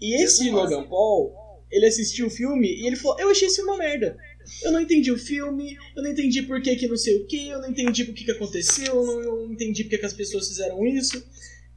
[0.00, 1.34] E esse Logan Paul,
[1.70, 4.16] ele assistiu o filme e ele falou: Eu achei esse filme uma merda.
[4.64, 7.48] Eu não entendi o filme, eu não entendi por que que não sei o que,
[7.48, 10.06] eu não entendi por que que aconteceu, eu não, eu não entendi por que que
[10.06, 11.22] as pessoas fizeram isso.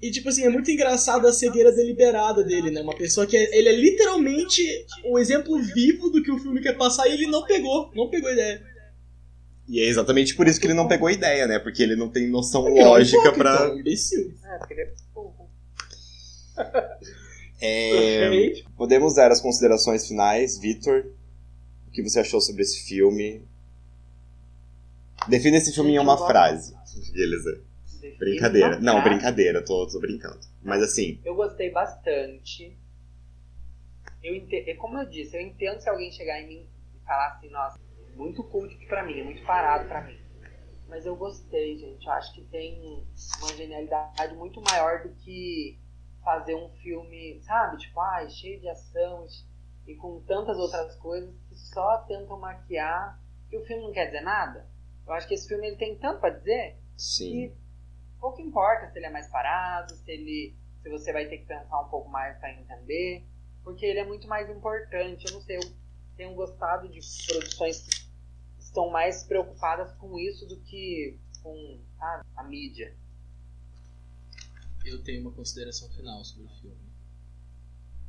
[0.02, 2.82] E, tipo assim, é muito engraçado a cegueira deliberada dele, né?
[2.82, 4.62] Uma pessoa que é, ele é literalmente
[5.06, 8.32] o exemplo vivo do que o filme quer passar e ele não pegou, não pegou
[8.32, 8.62] ideia.
[9.68, 11.58] E é exatamente por isso que ele não pegou a ideia, né?
[11.60, 13.70] Porque ele não tem noção é um lógica pra.
[13.76, 14.34] imbecil.
[14.44, 15.50] É, porque ele é burro.
[17.62, 18.66] É, Ok?
[18.76, 21.06] podemos dar as considerações finais, Vitor.
[21.88, 23.42] O que você achou sobre esse filme?
[25.30, 26.76] Defina esse filme em uma frase.
[27.14, 27.62] Beleza.
[28.20, 28.80] Brincadeira.
[28.80, 29.02] Não, Tá?
[29.04, 30.40] brincadeira, tô, tô brincando.
[30.62, 32.78] Mas assim, Eu gostei bastante.
[34.22, 34.56] Eu ente...
[34.70, 37.80] é Como eu disse, eu entendo se alguém chegar em mim e falar assim, nossa,
[38.16, 40.18] muito cult pra mim, é muito parado pra mim.
[40.88, 42.06] Mas eu gostei, gente.
[42.06, 43.06] Eu acho que tem
[43.40, 45.80] uma genialidade muito maior do que
[46.24, 47.78] fazer um filme, sabe?
[47.78, 49.26] Tipo, ai, cheio de ação
[49.88, 53.20] e com tantas outras coisas que só tentam maquiar
[53.52, 54.70] e o filme não quer dizer nada.
[55.06, 57.46] Eu acho que esse filme ele tem tanto pra dizer sim.
[57.46, 57.54] e
[58.20, 61.80] pouco importa se ele é mais parado, se ele se você vai ter que pensar
[61.80, 63.26] um pouco mais para entender,
[63.64, 65.26] porque ele é muito mais importante.
[65.26, 65.62] Eu não sei, eu
[66.18, 68.03] tenho gostado de produções que
[68.74, 71.80] estão mais preocupadas com isso do que com
[72.36, 72.98] a mídia.
[74.84, 76.84] Eu tenho uma consideração final sobre o filme.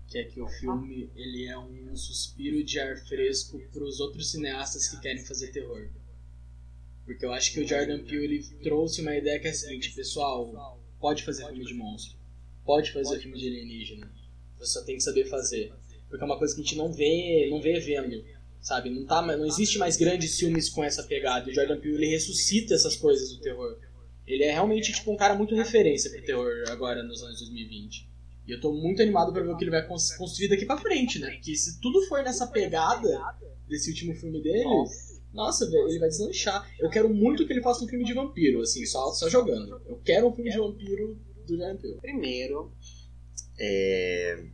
[0.08, 4.30] Que é que o filme ele é um suspiro de ar fresco para os outros
[4.30, 5.90] cineastas que querem fazer terror.
[7.04, 9.94] Porque eu acho que o Jordan Peele ele trouxe uma ideia que é a seguinte,
[9.94, 12.16] pessoal, pode fazer filme de monstro,
[12.64, 14.10] pode fazer filme de alienígena,
[14.56, 15.74] você só tem que saber fazer.
[16.08, 18.24] Porque é uma coisa que a gente não vê, não vê vendo,
[18.64, 18.90] sabe?
[18.90, 21.48] Não tá, não existe mais grandes filmes com essa pegada.
[21.48, 23.78] O Jordan Peele ele ressuscita essas coisas do terror.
[24.26, 28.08] Ele é realmente tipo um cara muito referência pro terror agora nos anos 2020.
[28.46, 30.76] E eu tô muito animado pra ver o que ele vai cons- construir daqui pra
[30.78, 31.30] frente, né?
[31.30, 33.08] Porque se tudo for nessa pegada
[33.68, 34.64] desse último filme dele,
[35.32, 36.66] nossa, velho, ele vai deslanchar.
[36.80, 39.80] Eu quero muito que ele faça um filme de vampiro, assim, só, só jogando.
[39.86, 41.98] Eu quero um filme de vampiro do Jordan Peele.
[42.00, 42.72] Primeiro,
[43.58, 44.44] É...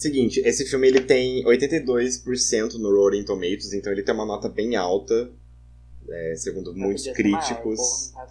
[0.00, 4.74] Seguinte, esse filme ele tem 82% no Rotten Tomatoes, então ele tem uma nota bem
[4.74, 5.30] alta,
[6.08, 8.10] é, segundo muitos maior, o críticos.
[8.14, 8.26] tá.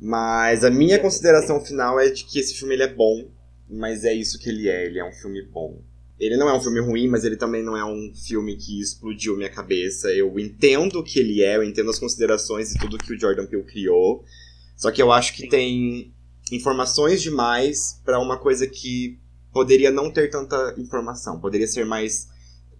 [0.00, 3.28] Mas a minha consideração final é de que esse filme ele é bom,
[3.68, 5.82] mas é isso que ele é, ele é um filme bom.
[6.18, 9.36] Ele não é um filme ruim, mas ele também não é um filme que explodiu
[9.36, 10.10] minha cabeça.
[10.12, 13.44] Eu entendo o que ele é, eu entendo as considerações e tudo que o Jordan
[13.44, 14.24] Peele criou.
[14.78, 15.48] Só que eu acho que Sim.
[15.50, 16.14] tem
[16.50, 19.22] informações demais pra uma coisa que
[19.54, 21.38] poderia não ter tanta informação.
[21.40, 22.28] Poderia ser mais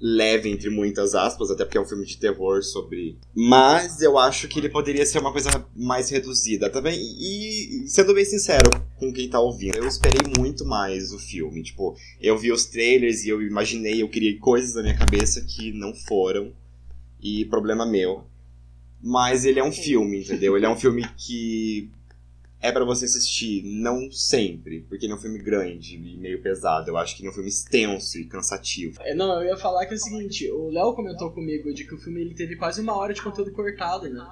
[0.01, 3.17] leve, entre muitas aspas, até porque é um filme de terror sobre.
[3.35, 6.99] Mas eu acho que ele poderia ser uma coisa mais reduzida também.
[6.99, 11.63] E, sendo bem sincero com quem tá ouvindo, eu esperei muito mais o filme.
[11.63, 15.73] Tipo, eu vi os trailers e eu imaginei, eu criei coisas na minha cabeça que
[15.73, 16.53] não foram.
[17.23, 18.25] E problema meu.
[19.01, 20.57] Mas ele é um filme, entendeu?
[20.57, 21.91] Ele é um filme que
[22.65, 26.89] é pra você assistir, não sempre, porque ele é um filme grande e meio pesado.
[26.89, 29.03] Eu acho que ele é um filme extenso e cansativo.
[29.03, 31.95] É, não, eu ia falar que é o seguinte, o Léo comentou comigo de que
[31.95, 34.27] o filme ele teve quase uma hora de conteúdo cortado, né?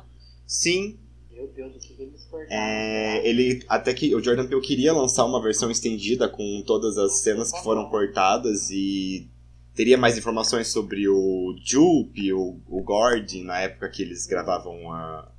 [0.46, 0.98] Sim,
[1.30, 2.50] Meu Deus, o que que eles cortaram?
[2.50, 7.20] É, ele até que o Jordan Peele queria lançar uma versão estendida com todas as
[7.20, 9.28] cenas que foram cortadas e
[9.74, 15.30] teria mais informações sobre o Jupe, o, o Gordon na época que eles gravavam a,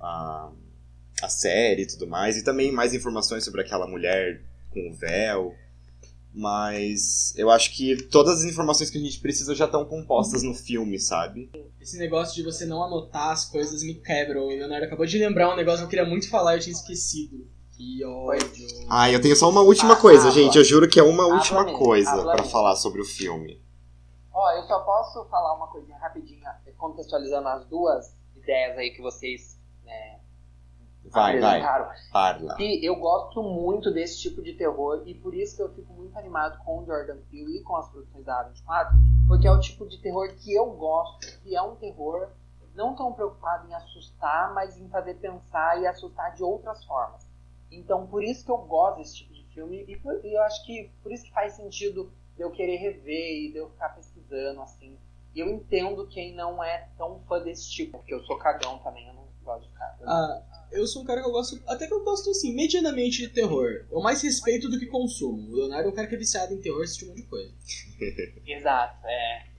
[0.00, 0.52] a
[1.24, 4.40] a série e tudo mais e também mais informações sobre aquela mulher
[4.72, 5.54] com o véu.
[6.32, 10.52] Mas eu acho que todas as informações que a gente precisa já estão compostas no
[10.52, 11.48] filme, sabe?
[11.80, 14.42] Esse negócio de você não anotar as coisas me quebra.
[14.42, 16.74] O Leonardo acabou de lembrar um negócio que eu queria muito falar e eu tinha
[16.74, 17.46] esquecido.
[17.76, 18.66] Que ódio.
[18.88, 20.58] Ah, eu tenho só uma última Ah, coisa, ah, gente.
[20.58, 22.50] Eu juro que é uma Ah, última coisa pra mesmo.
[22.50, 23.60] falar sobre o filme.
[24.32, 26.50] Ó, eu só posso falar uma coisinha rapidinha.
[26.76, 29.53] contextualizando as duas ideias aí que vocês
[31.10, 31.60] Vai, vai.
[32.12, 32.56] Parla.
[32.58, 36.18] E eu gosto muito desse tipo de terror e por isso que eu fico muito
[36.18, 38.88] animado com o Jordan Peele e com as produções da A24,
[39.28, 42.28] porque é o tipo de terror que eu gosto, que é um terror
[42.74, 47.24] não tão preocupado em assustar, mas em fazer pensar e assustar de outras formas.
[47.70, 50.64] Então, por isso que eu gosto desse tipo de filme e, por- e eu acho
[50.64, 54.98] que por isso que faz sentido eu querer rever e de eu ficar pesquisando assim.
[55.34, 59.06] E eu entendo quem não é tão fã desse tipo, porque eu sou cagão também,
[59.08, 59.96] eu não gosto de ficar.
[60.06, 60.42] Ah,
[60.72, 61.60] eu sou um cara que eu gosto.
[61.66, 63.84] Até que eu gosto, assim, medianamente de terror.
[63.90, 65.50] Eu mais respeito do que consumo.
[65.50, 67.52] O Leonardo é um cara que é viciado em terror, esse tipo de coisa.
[68.46, 69.54] Exato, é.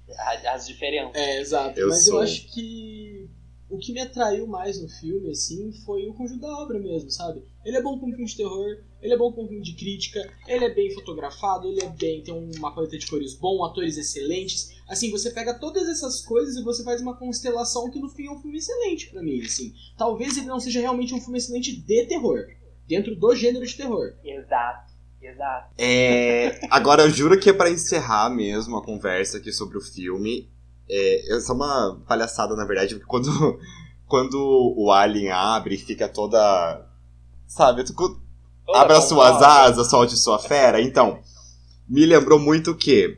[0.54, 1.16] As diferenças.
[1.16, 1.80] É, exato.
[1.80, 2.16] Eu Mas sou.
[2.16, 3.28] eu acho que
[3.70, 7.44] o que me atraiu mais no filme, assim, foi o conjunto da obra mesmo, sabe?
[7.64, 9.74] Ele é bom com um filme de terror, ele é bom com um filme de
[9.74, 13.98] crítica, ele é bem fotografado, ele é bem, tem uma paleta de cores bom, atores
[13.98, 14.76] excelentes.
[14.88, 18.32] Assim, você pega todas essas coisas e você faz uma constelação que no fim é
[18.32, 19.74] um filme excelente pra mim, assim.
[19.96, 22.48] Talvez ele não seja realmente um filme excelente de terror,
[22.88, 24.14] dentro do gênero de terror.
[24.24, 25.74] Exato, exato.
[25.78, 30.50] É, agora, eu juro que é pra encerrar mesmo a conversa aqui sobre o filme.
[30.90, 33.30] É, é só uma palhaçada, na verdade, porque quando,
[34.08, 36.90] quando o Alien abre e fica toda.
[37.48, 37.84] Sabe?
[38.66, 40.82] Tu- Abra suas asas, solte sua fera.
[40.82, 41.20] Então,
[41.88, 43.18] me lembrou muito o quê?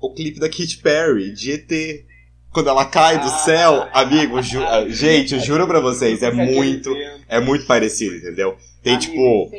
[0.00, 2.04] O clipe da Katy Perry, de ET.
[2.52, 3.38] Quando ela cai do Ah.
[3.38, 6.90] céu, amigo, ju- ah, gente, eu juro pra vocês, é muito,
[7.28, 8.56] é muito parecido, entendeu?
[8.82, 9.50] Tem tipo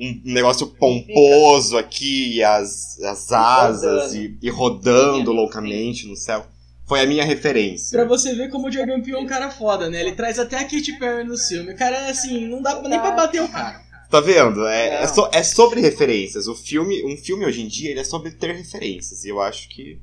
[0.00, 6.46] um negócio pomposo aqui, e as, as asas e, e rodando loucamente no céu.
[6.86, 7.98] Foi a minha referência.
[7.98, 10.00] Pra você ver como o Jordan Peele é um cara foda, né?
[10.00, 11.72] Ele traz até a Katy Perry no filme.
[11.72, 13.78] O cara, assim, não dá nem pra bater o cara.
[14.10, 14.66] Tá vendo?
[14.66, 16.46] É, é, so- é sobre referências.
[16.48, 19.24] O filme, um filme hoje em dia, ele é sobre ter referências.
[19.24, 20.00] E eu acho que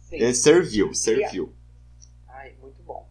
[0.00, 0.16] Sim.
[0.16, 1.52] ele serviu, serviu.
[2.26, 3.06] Ai, muito bom.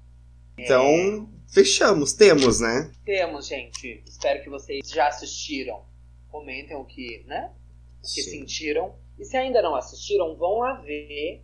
[0.57, 2.91] Então, fechamos, temos, né?
[3.05, 4.01] Temos, gente.
[4.07, 5.83] Espero que vocês já assistiram.
[6.31, 7.51] Comentem o que, né?
[7.99, 8.39] O que Sim.
[8.39, 8.95] sentiram.
[9.19, 11.43] E se ainda não assistiram, vão lá ver.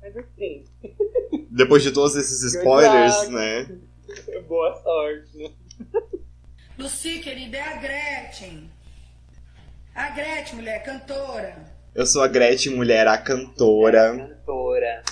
[0.00, 0.64] Vai ver sim.
[1.50, 3.64] Depois de todos esses spoilers, né?
[4.46, 5.50] Boa sorte, né?
[6.82, 8.68] Lucy, querida, é a Gretchen.
[9.94, 11.56] A Gretchen, mulher, cantora.
[11.94, 14.16] Eu sou a Gretchen, mulher, a cantora.
[14.16, 15.04] Cantora.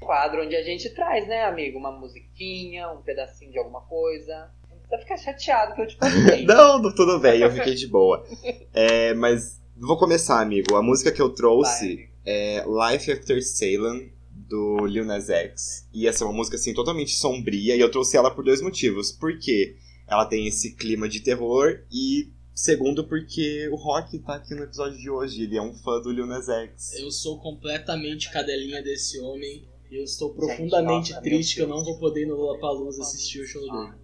[0.00, 1.78] Quadro onde a gente traz, né, amigo?
[1.78, 4.50] Uma musiquinha, um pedacinho de alguma coisa.
[4.70, 6.44] Não precisa ficar chateado que eu te contei.
[6.48, 8.26] Não, não, tudo bem, eu fiquei de boa.
[8.72, 10.74] É, mas vou começar, amigo.
[10.74, 12.12] A música que eu Vai, trouxe amigo.
[12.24, 15.86] é Life After Salem, do Lil Nas X.
[15.92, 17.76] E essa é uma música, assim, totalmente sombria.
[17.76, 19.12] E eu trouxe ela por dois motivos.
[19.12, 19.76] Por quê?
[20.06, 22.32] Ela tem esse clima de terror e...
[22.56, 25.42] Segundo, porque o Rock tá aqui no episódio de hoje.
[25.42, 26.92] Ele é um fã do Lil Nas X.
[27.00, 29.64] Eu sou completamente cadelinha desse homem.
[29.90, 33.02] E eu estou Gente, profundamente nossa, triste que eu não vou poder ir no Lollapalooza
[33.02, 33.94] assistir o show dele.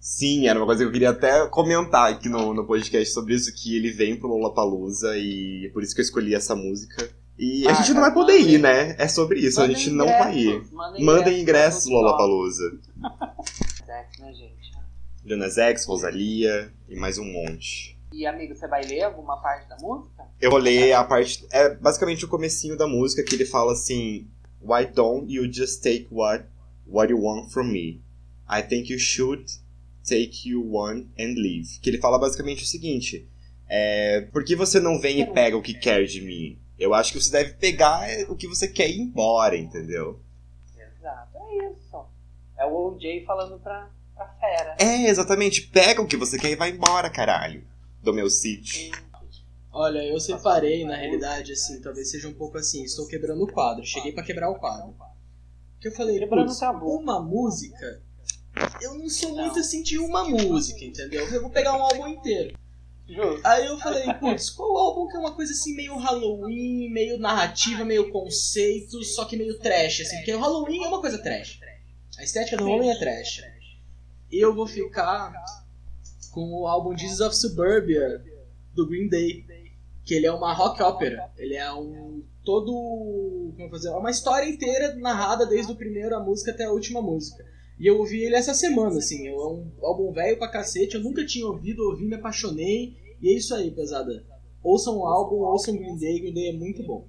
[0.00, 3.52] Sim, era uma coisa que eu queria até comentar aqui no, no podcast sobre isso,
[3.52, 7.10] que ele vem pro Lollapalooza e é por isso que eu escolhi essa música.
[7.36, 8.94] E a Ah, gente não cara, vai poder mandem- ir, né?
[9.00, 10.62] É sobre isso, a gente não vai ir.
[11.02, 12.70] Mandem ingressos Lollapalooza.
[13.84, 14.55] Certo, né, gente?
[15.26, 17.98] Lil Nas X, Rosalia e mais um monte.
[18.12, 20.24] E, amigo, você vai ler alguma parte da música?
[20.40, 21.44] Eu vou ler a parte...
[21.50, 24.28] É basicamente o comecinho da música que ele fala assim...
[24.62, 26.46] Why don't you just take what,
[26.86, 28.00] what you want from me?
[28.48, 29.44] I think you should
[30.08, 31.80] take you one and leave.
[31.80, 33.28] Que ele fala basicamente o seguinte:
[33.68, 36.58] é, Por que você não vem e pega o que quer de mim?
[36.78, 40.20] Eu acho que você deve pegar o que você quer ir embora, entendeu?
[40.76, 42.04] Exato, é isso.
[42.58, 44.76] É o OJ falando pra, pra fera.
[44.78, 45.62] É, exatamente.
[45.62, 47.62] Pega o que você quer e vai embora, caralho.
[48.02, 48.90] Do meu sítio.
[49.72, 53.84] Olha, eu separei, na realidade, assim, talvez seja um pouco assim, estou quebrando o quadro,
[53.84, 54.94] cheguei pra quebrar o quadro.
[55.78, 56.18] Que eu falei,
[56.80, 58.02] uma música,
[58.80, 61.28] eu não sou muito assim de uma música, entendeu?
[61.28, 62.56] Eu vou pegar um álbum inteiro.
[63.44, 67.84] Aí eu falei, putz, qual álbum que é uma coisa assim meio Halloween, meio narrativa,
[67.84, 71.60] meio conceito, só que meio trash, assim, porque o Halloween é uma coisa trash.
[72.18, 73.42] A estética do Halloween é trash.
[74.30, 75.32] E eu vou ficar
[76.32, 78.22] com o álbum Jesus of Suburbia,
[78.74, 79.44] do Green Day.
[80.04, 81.30] Que ele é uma rock opera.
[81.36, 82.22] Ele é um.
[82.44, 82.72] todo.
[82.72, 83.88] Como eu vou dizer?
[83.88, 87.44] É uma história inteira narrada desde o primeiro a música até a última música.
[87.78, 89.26] E eu ouvi ele essa semana, assim.
[89.26, 90.94] É um álbum velho pra cacete.
[90.94, 92.96] Eu nunca tinha ouvido, ouvi, me apaixonei.
[93.20, 94.24] E é isso aí, pesada.
[94.62, 96.20] Ouçam o álbum, ouçam Green Day.
[96.20, 97.06] Green Day é muito bom.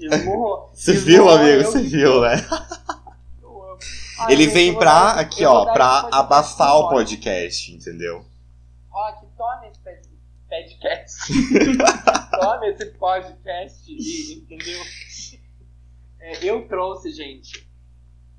[0.72, 1.62] Você viu, amigo?
[1.64, 2.36] Você viu, né?
[4.28, 8.24] Ele vem pra, dar- aqui ó, pra esse abafar o podcast, entendeu?
[8.90, 10.10] Rock, toma esse pod-
[10.48, 11.32] podcast.
[12.40, 13.92] toma esse podcast,
[14.42, 14.82] entendeu?
[16.20, 17.66] É, eu trouxe, gente,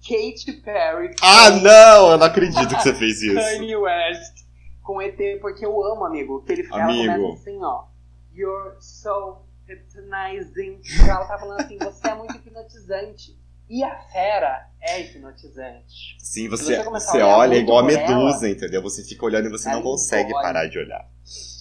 [0.08, 1.16] Katy Perry.
[1.22, 2.12] Ah, não!
[2.12, 3.36] Eu não acredito que você fez isso.
[3.36, 4.42] Kanye West
[4.84, 6.44] com ET, porque eu amo, amigo.
[6.44, 7.14] Que ele ela Amigo.
[7.14, 7.86] começa assim, ó.
[8.34, 10.80] You're so hypnotizing.
[11.08, 13.40] Ela tá falando assim, você é muito hipnotizante.
[13.72, 16.18] E a fera é hipnotizante.
[16.20, 18.82] Sim, você, você você olha igual a medusa, entendeu?
[18.82, 20.44] Você fica olhando e você Ela não consegue engole.
[20.44, 21.10] parar de olhar.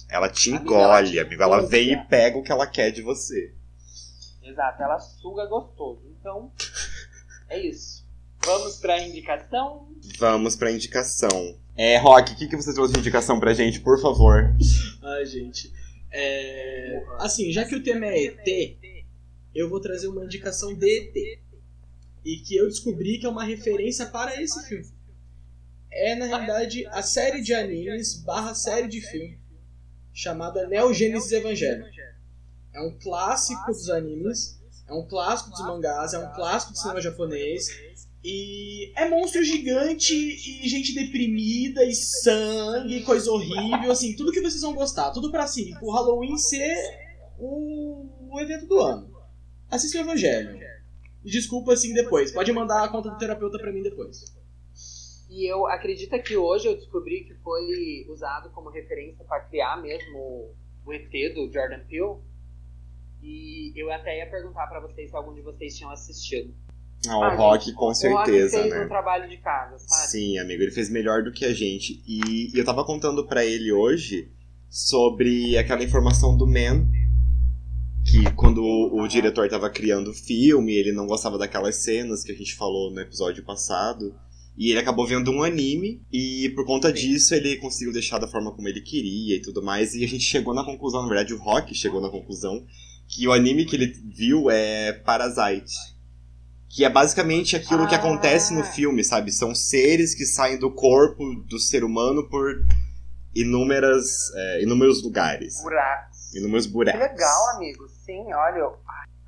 [0.09, 1.41] Ela te ela engole, amigo.
[1.41, 3.55] Ela vem e pega o que ela quer de você.
[4.43, 6.01] Exato, ela suga gostoso.
[6.19, 6.51] Então,
[7.47, 8.05] é isso.
[8.43, 9.87] Vamos pra indicação?
[10.19, 11.57] Vamos pra indicação.
[11.77, 14.53] É, Rock, o que, que você trouxe de indicação pra gente, por favor?
[15.01, 15.71] Ai, gente.
[16.11, 17.05] É...
[17.19, 18.77] Assim, já que o tema é ET,
[19.55, 21.50] eu vou trazer uma indicação de ET.
[22.23, 24.87] E que eu descobri que é uma referência para esse filme.
[25.91, 29.39] É, na realidade, a série de animes barra série de filme
[30.13, 31.85] chamada Neo Genesis Evangelion.
[32.73, 37.01] É um clássico dos animes, é um clássico dos mangás, é um clássico do cinema
[37.01, 37.67] japonês.
[38.23, 44.61] E é monstro gigante e gente deprimida e sangue coisa horrível, assim, tudo que vocês
[44.61, 45.09] vão gostar.
[45.11, 46.75] Tudo pra assim, o Halloween ser
[47.39, 49.11] o, o evento do ano.
[49.69, 50.59] Assista o Evangelho.
[51.23, 52.31] E desculpa assim depois.
[52.31, 54.25] Pode mandar a conta do terapeuta pra mim depois.
[55.29, 60.53] E eu acredito que hoje eu descobri que foi usado como referência para criar mesmo
[60.85, 62.17] o ET do Jordan Peele.
[63.23, 66.53] E eu até ia perguntar para vocês se algum de vocês tinham assistido.
[67.07, 68.85] Ah, o Ah, Rock, gente, com o Rock certeza, fez né?
[68.85, 70.11] um trabalho de casa, sabe?
[70.11, 72.03] Sim, amigo, ele fez melhor do que a gente.
[72.05, 74.31] E, e eu tava contando pra ele hoje
[74.69, 76.87] sobre aquela informação do Man.
[78.05, 82.31] Que quando o, o diretor tava criando o filme, ele não gostava daquelas cenas que
[82.31, 84.13] a gente falou no episódio passado.
[84.57, 88.51] E ele acabou vendo um anime, e por conta disso ele conseguiu deixar da forma
[88.53, 89.93] como ele queria e tudo mais.
[89.95, 92.65] E a gente chegou na conclusão, na verdade o Rock chegou na conclusão,
[93.07, 95.73] que o anime que ele viu é Parasite.
[96.69, 97.97] Que é basicamente aquilo que Ah.
[97.97, 99.31] acontece no filme, sabe?
[99.31, 102.65] São seres que saem do corpo do ser humano por
[103.35, 106.33] inúmeras, é, inúmeros lugares, Buracos.
[106.35, 107.01] inúmeros Que buracos.
[107.01, 107.85] legal, amigo.
[108.11, 108.73] Sim, olha,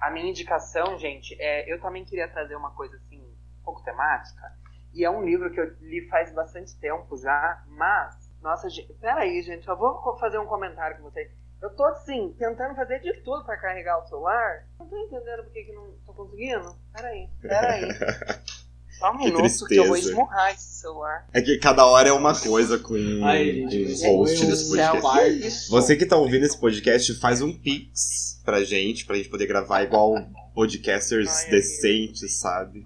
[0.01, 4.41] a minha indicação, gente, é, eu também queria trazer uma coisa assim, um pouco temática.
[4.93, 9.41] E é um livro que eu li faz bastante tempo já, mas, nossa, gente, peraí,
[9.41, 11.31] gente, só vou fazer um comentário com vocês.
[11.61, 14.67] Eu tô, assim, tentando fazer de tudo pra carregar o celular.
[14.77, 16.75] Não tô entendendo por que, que não tô conseguindo.
[16.93, 17.87] Peraí, peraí.
[18.99, 20.09] Só um Que minuto que eu vou tristeza.
[20.11, 21.25] esmurrar esse celular.
[21.33, 25.69] É que cada hora é uma coisa com, Ai, o host desse podcast.
[25.71, 29.83] Você que tá ouvindo esse podcast, faz um pix pra gente, pra gente poder gravar
[29.83, 30.13] igual
[30.53, 32.85] podcasters decentes, sabe?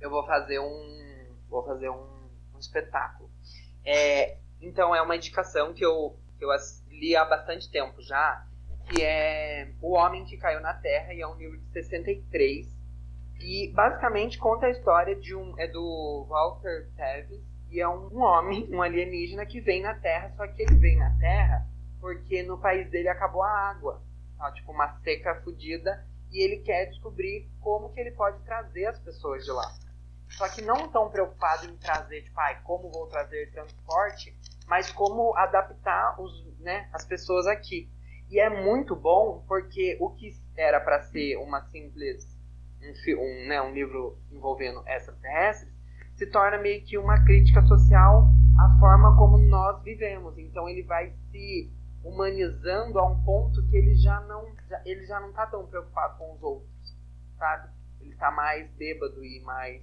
[0.00, 0.90] eu vou fazer um
[1.48, 2.06] vou fazer um,
[2.54, 3.28] um espetáculo.
[3.84, 6.50] É, então é uma indicação que eu, que eu
[6.90, 8.46] li há bastante tempo já
[8.88, 12.66] que é o homem que caiu na Terra e é um livro de 63
[13.40, 18.20] e basicamente conta a história de um é do Walter Tevis e é um, um
[18.22, 21.66] homem um alienígena que vem na Terra só que ele vem na Terra
[22.00, 24.02] porque no país dele acabou a água
[24.40, 24.52] tá?
[24.52, 29.44] tipo uma seca fodida e ele quer descobrir como que ele pode trazer as pessoas
[29.44, 29.70] de lá
[30.30, 34.34] só que não tão preocupado em trazer, tipo, ai, como vou trazer transporte,
[34.66, 37.90] mas como adaptar os, né, as pessoas aqui.
[38.30, 42.38] E é muito bom porque o que era para ser uma simples
[42.80, 45.74] um, um, né, um livro envolvendo extraterrestres
[46.14, 48.28] se torna meio que uma crítica social
[48.58, 50.38] à forma como nós vivemos.
[50.38, 51.72] Então ele vai se
[52.04, 56.16] humanizando a um ponto que ele já não já- ele já não tá tão preocupado
[56.18, 56.96] com os outros,
[57.38, 57.68] sabe?
[58.00, 59.82] Ele tá mais bêbado e mais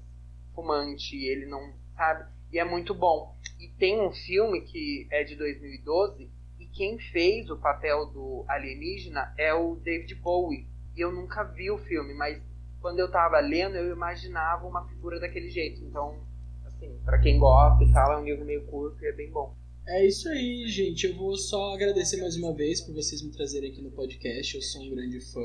[0.53, 2.26] fumante, ele não sabe.
[2.51, 3.36] E é muito bom.
[3.59, 9.34] E tem um filme que é de 2012 e quem fez o papel do alienígena
[9.38, 10.68] é o David Bowie.
[10.95, 12.41] E eu nunca vi o filme, mas
[12.82, 15.84] quando eu tava lendo eu imaginava uma figura daquele jeito.
[15.84, 16.18] Então,
[16.65, 19.55] assim, para quem gosta e tal, é um livro meio curto e é bem bom.
[19.88, 21.08] É isso aí, gente.
[21.08, 24.56] Eu vou só agradecer mais uma vez por vocês me trazerem aqui no podcast.
[24.56, 25.40] Eu sou um grande fã.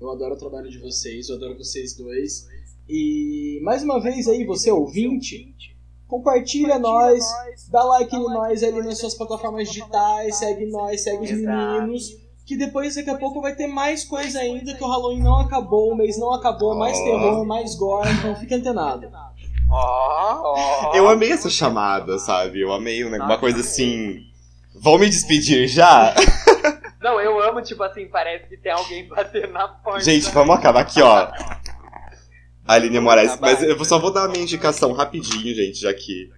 [0.00, 2.46] Eu adoro o trabalho de vocês, eu adoro vocês dois.
[2.88, 5.54] E mais uma vez aí, você ouvinte,
[6.06, 7.24] compartilha nós,
[7.70, 12.16] dá like em nós ali nas suas plataformas digitais, segue nós, segue os meninos.
[12.44, 15.90] Que depois, daqui a pouco, vai ter mais coisa ainda, que o Halloween não acabou,
[15.92, 17.04] o mês não acabou, mais Oh.
[17.04, 19.10] terror, mais gore, então fique antenado.
[19.68, 20.92] Ó.
[20.94, 22.60] Eu amei essa chamada, sabe?
[22.60, 24.20] Eu amei um- uma coisa assim.
[24.74, 26.14] Vão me despedir já?
[27.00, 30.00] Não, eu amo, tipo assim, parece que tem alguém batendo na porta.
[30.04, 31.30] Gente, vamos acabar aqui, ó.
[32.66, 33.38] Aline Moraes.
[33.40, 36.30] Mas eu só vou dar a minha indicação rapidinho, gente, já que.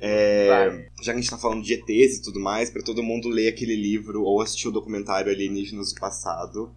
[0.00, 3.28] É, já que a gente tá falando de ETs e tudo mais, pra todo mundo
[3.28, 6.74] ler aquele livro ou assistir o documentário Alienígenas do Passado.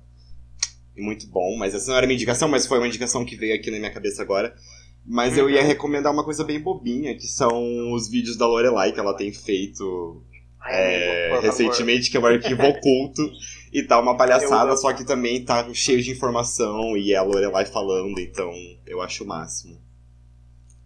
[0.95, 3.71] Muito bom, mas essa não era minha indicação, mas foi uma indicação que veio aqui
[3.71, 4.53] na minha cabeça agora.
[5.05, 8.99] Mas eu ia recomendar uma coisa bem bobinha, que são os vídeos da Lorelai que
[8.99, 10.23] ela tem feito
[10.65, 13.21] é, por recentemente, que é um arquivo oculto.
[13.71, 17.65] E tá uma palhaçada, só que também tá cheio de informação e é a Lorelai
[17.65, 18.51] falando, então
[18.85, 19.81] eu acho o máximo.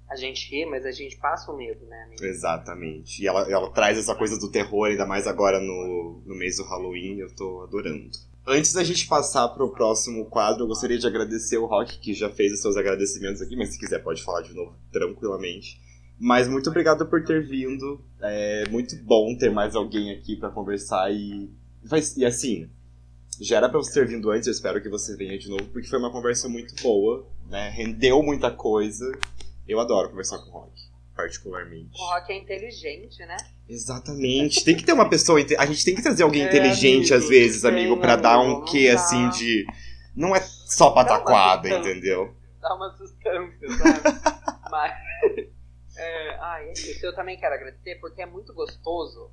[0.09, 2.23] A gente ri, mas a gente passa o medo, né, amigo?
[2.23, 3.21] Exatamente.
[3.21, 6.63] E ela, ela traz essa coisa do terror, ainda mais agora no, no mês do
[6.63, 8.09] Halloween, eu tô adorando.
[8.49, 12.29] Antes da gente passar pro próximo quadro, eu gostaria de agradecer o Rock, que já
[12.29, 15.81] fez os seus agradecimentos aqui, mas se quiser pode falar de novo tranquilamente.
[16.17, 18.01] Mas muito obrigado por ter vindo.
[18.21, 21.51] É muito bom ter mais alguém aqui pra conversar e.
[22.15, 22.69] E assim,
[23.41, 25.89] já era pra você ter vindo antes, eu espero que você venha de novo, porque
[25.89, 27.67] foi uma conversa muito boa, né?
[27.69, 29.11] Rendeu muita coisa.
[29.67, 30.81] Eu adoro conversar com o Rock,
[31.13, 31.99] particularmente.
[31.99, 33.35] O rock é inteligente, né?
[33.69, 34.63] Exatamente.
[34.63, 35.39] Tem que ter uma pessoa.
[35.57, 38.39] A gente tem que trazer alguém É, inteligente amigo, às vezes, tem, amigo, pra dar
[38.39, 39.65] um quê assim de.
[40.15, 42.33] Não é só pataquada, entendeu?
[42.61, 44.19] Dá uma sustância, sabe?
[44.71, 44.93] mas.
[45.99, 47.03] É, ai, é isso.
[47.03, 49.31] Eu também quero agradecer, porque é muito gostoso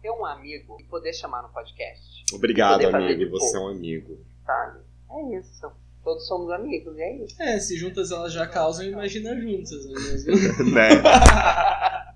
[0.00, 3.18] ter um amigo e poder chamar no podcast, Obrigado, amigo.
[3.18, 4.18] de Você é um amigo.
[4.46, 4.78] sabe?
[5.10, 5.70] É isso.
[6.02, 7.42] Todos somos amigos, e é isso.
[7.42, 10.72] É, se juntas elas já causam, imagina juntas, não é mesmo?
[10.72, 10.88] né?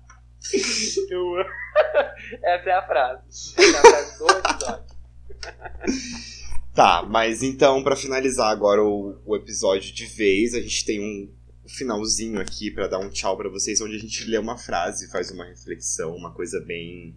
[1.09, 1.35] Eu.
[2.43, 3.53] Essa é a frase.
[3.57, 4.99] Essa é a frase do episódio.
[6.73, 11.29] Tá, mas então, pra finalizar agora o, o episódio de vez, a gente tem um
[11.67, 15.29] finalzinho aqui pra dar um tchau pra vocês, onde a gente lê uma frase, faz
[15.31, 17.15] uma reflexão, uma coisa bem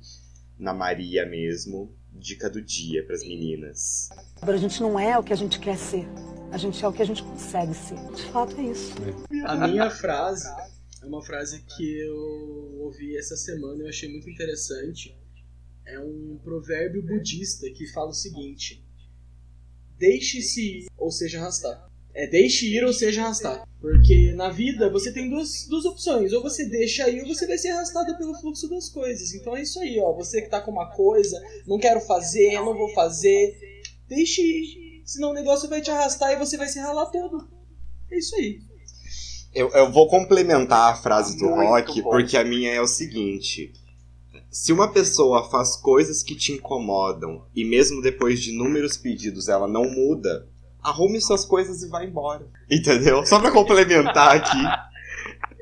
[0.59, 1.95] na Maria mesmo.
[2.15, 4.11] Dica do dia pras meninas.
[4.43, 6.07] A gente não é o que a gente quer ser.
[6.51, 7.97] A gente é o que a gente consegue ser.
[8.15, 8.93] De fato é isso.
[9.47, 10.47] A minha frase
[11.03, 12.17] é uma frase que eu
[12.81, 15.17] ouvi essa semana e eu achei muito interessante.
[15.85, 18.85] É um provérbio budista que fala o seguinte:
[19.99, 21.91] Deixe-se ir ou seja arrastar.
[22.15, 23.67] É deixe ir ou seja arrastar.
[23.81, 26.33] Porque na vida você tem duas, duas opções.
[26.33, 29.35] Ou você deixa ir ou você vai ser arrastado pelo fluxo das coisas.
[29.35, 30.13] Então é isso aí, ó.
[30.13, 33.59] Você que tá com uma coisa, não quero fazer, não vou fazer.
[34.07, 35.03] Deixe ir.
[35.05, 37.49] Senão o negócio vai te arrastar e você vai se ralar todo.
[38.11, 38.61] É isso aí.
[39.55, 42.11] Eu, eu vou complementar a frase do Muito Rock, bom.
[42.11, 43.73] porque a minha é o seguinte.
[44.51, 49.67] Se uma pessoa faz coisas que te incomodam e mesmo depois de inúmeros pedidos ela
[49.69, 50.49] não muda,
[50.83, 52.47] arrume suas coisas e vá embora.
[52.71, 53.25] Entendeu?
[53.25, 54.59] Só pra complementar aqui.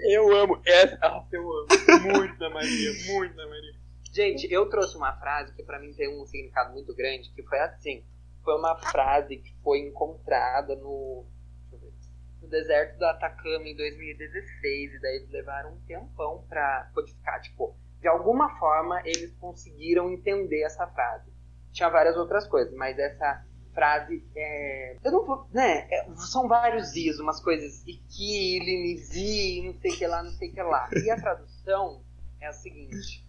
[0.02, 0.98] Eu amo essa.
[1.30, 1.68] Eu amo.
[2.16, 3.74] Muito da Maria, muito da Maria.
[4.12, 7.58] Gente, eu trouxe uma frase que pra mim tem um significado muito grande, que foi
[7.60, 8.02] assim.
[8.42, 11.26] Foi uma frase que foi encontrada no,
[11.70, 11.92] deixa eu ver,
[12.39, 14.94] no deserto do Atacama em 2016.
[14.94, 17.40] E daí eles levaram um tempão pra codificar.
[17.40, 21.30] Tipo, de alguma forma eles conseguiram entender essa frase.
[21.72, 24.96] Tinha várias outras coisas, mas essa frase é.
[25.02, 25.46] Eu não vou.
[25.52, 25.86] Né?
[25.90, 27.82] é- são vários is, umas coisas.
[27.86, 30.88] Iki, linizi, não sei que lá, não sei que lá.
[31.04, 32.02] E a tradução
[32.40, 33.24] é a seguinte: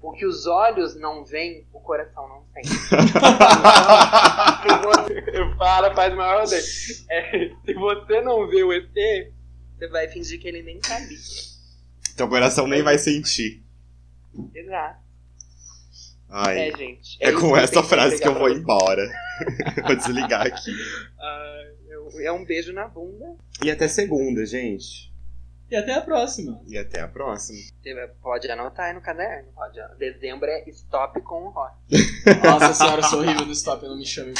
[0.00, 2.68] O que os olhos não veem, o coração não sente.
[2.68, 2.88] se
[4.84, 6.62] você fala, faz o maior rodeio.
[7.10, 8.92] É, se você não vê o ET,
[9.76, 11.16] você vai fingir que ele nem tá ali.
[12.16, 13.62] Teu coração nem vai sentir.
[14.54, 15.04] Exato.
[16.28, 16.68] Ai.
[16.70, 17.16] É, gente.
[17.20, 19.06] É, isso com essa que frase que eu vou embora.
[19.86, 20.70] vou desligar aqui.
[21.88, 23.36] Eu- é um beijo na bunda.
[23.64, 25.12] E até segunda, gente.
[25.70, 26.60] E até a próxima.
[26.68, 27.58] E até a próxima.
[27.82, 29.48] Você pode anotar aí no caderno.
[29.54, 29.98] Pode, anotar.
[29.98, 31.74] dezembro é stop com o rock.
[32.44, 34.34] Nossa senhora, eu sou horrível no stop, não me chame.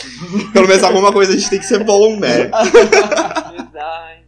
[0.52, 2.50] Pelo menos alguma coisa a gente tem que ser bom, né?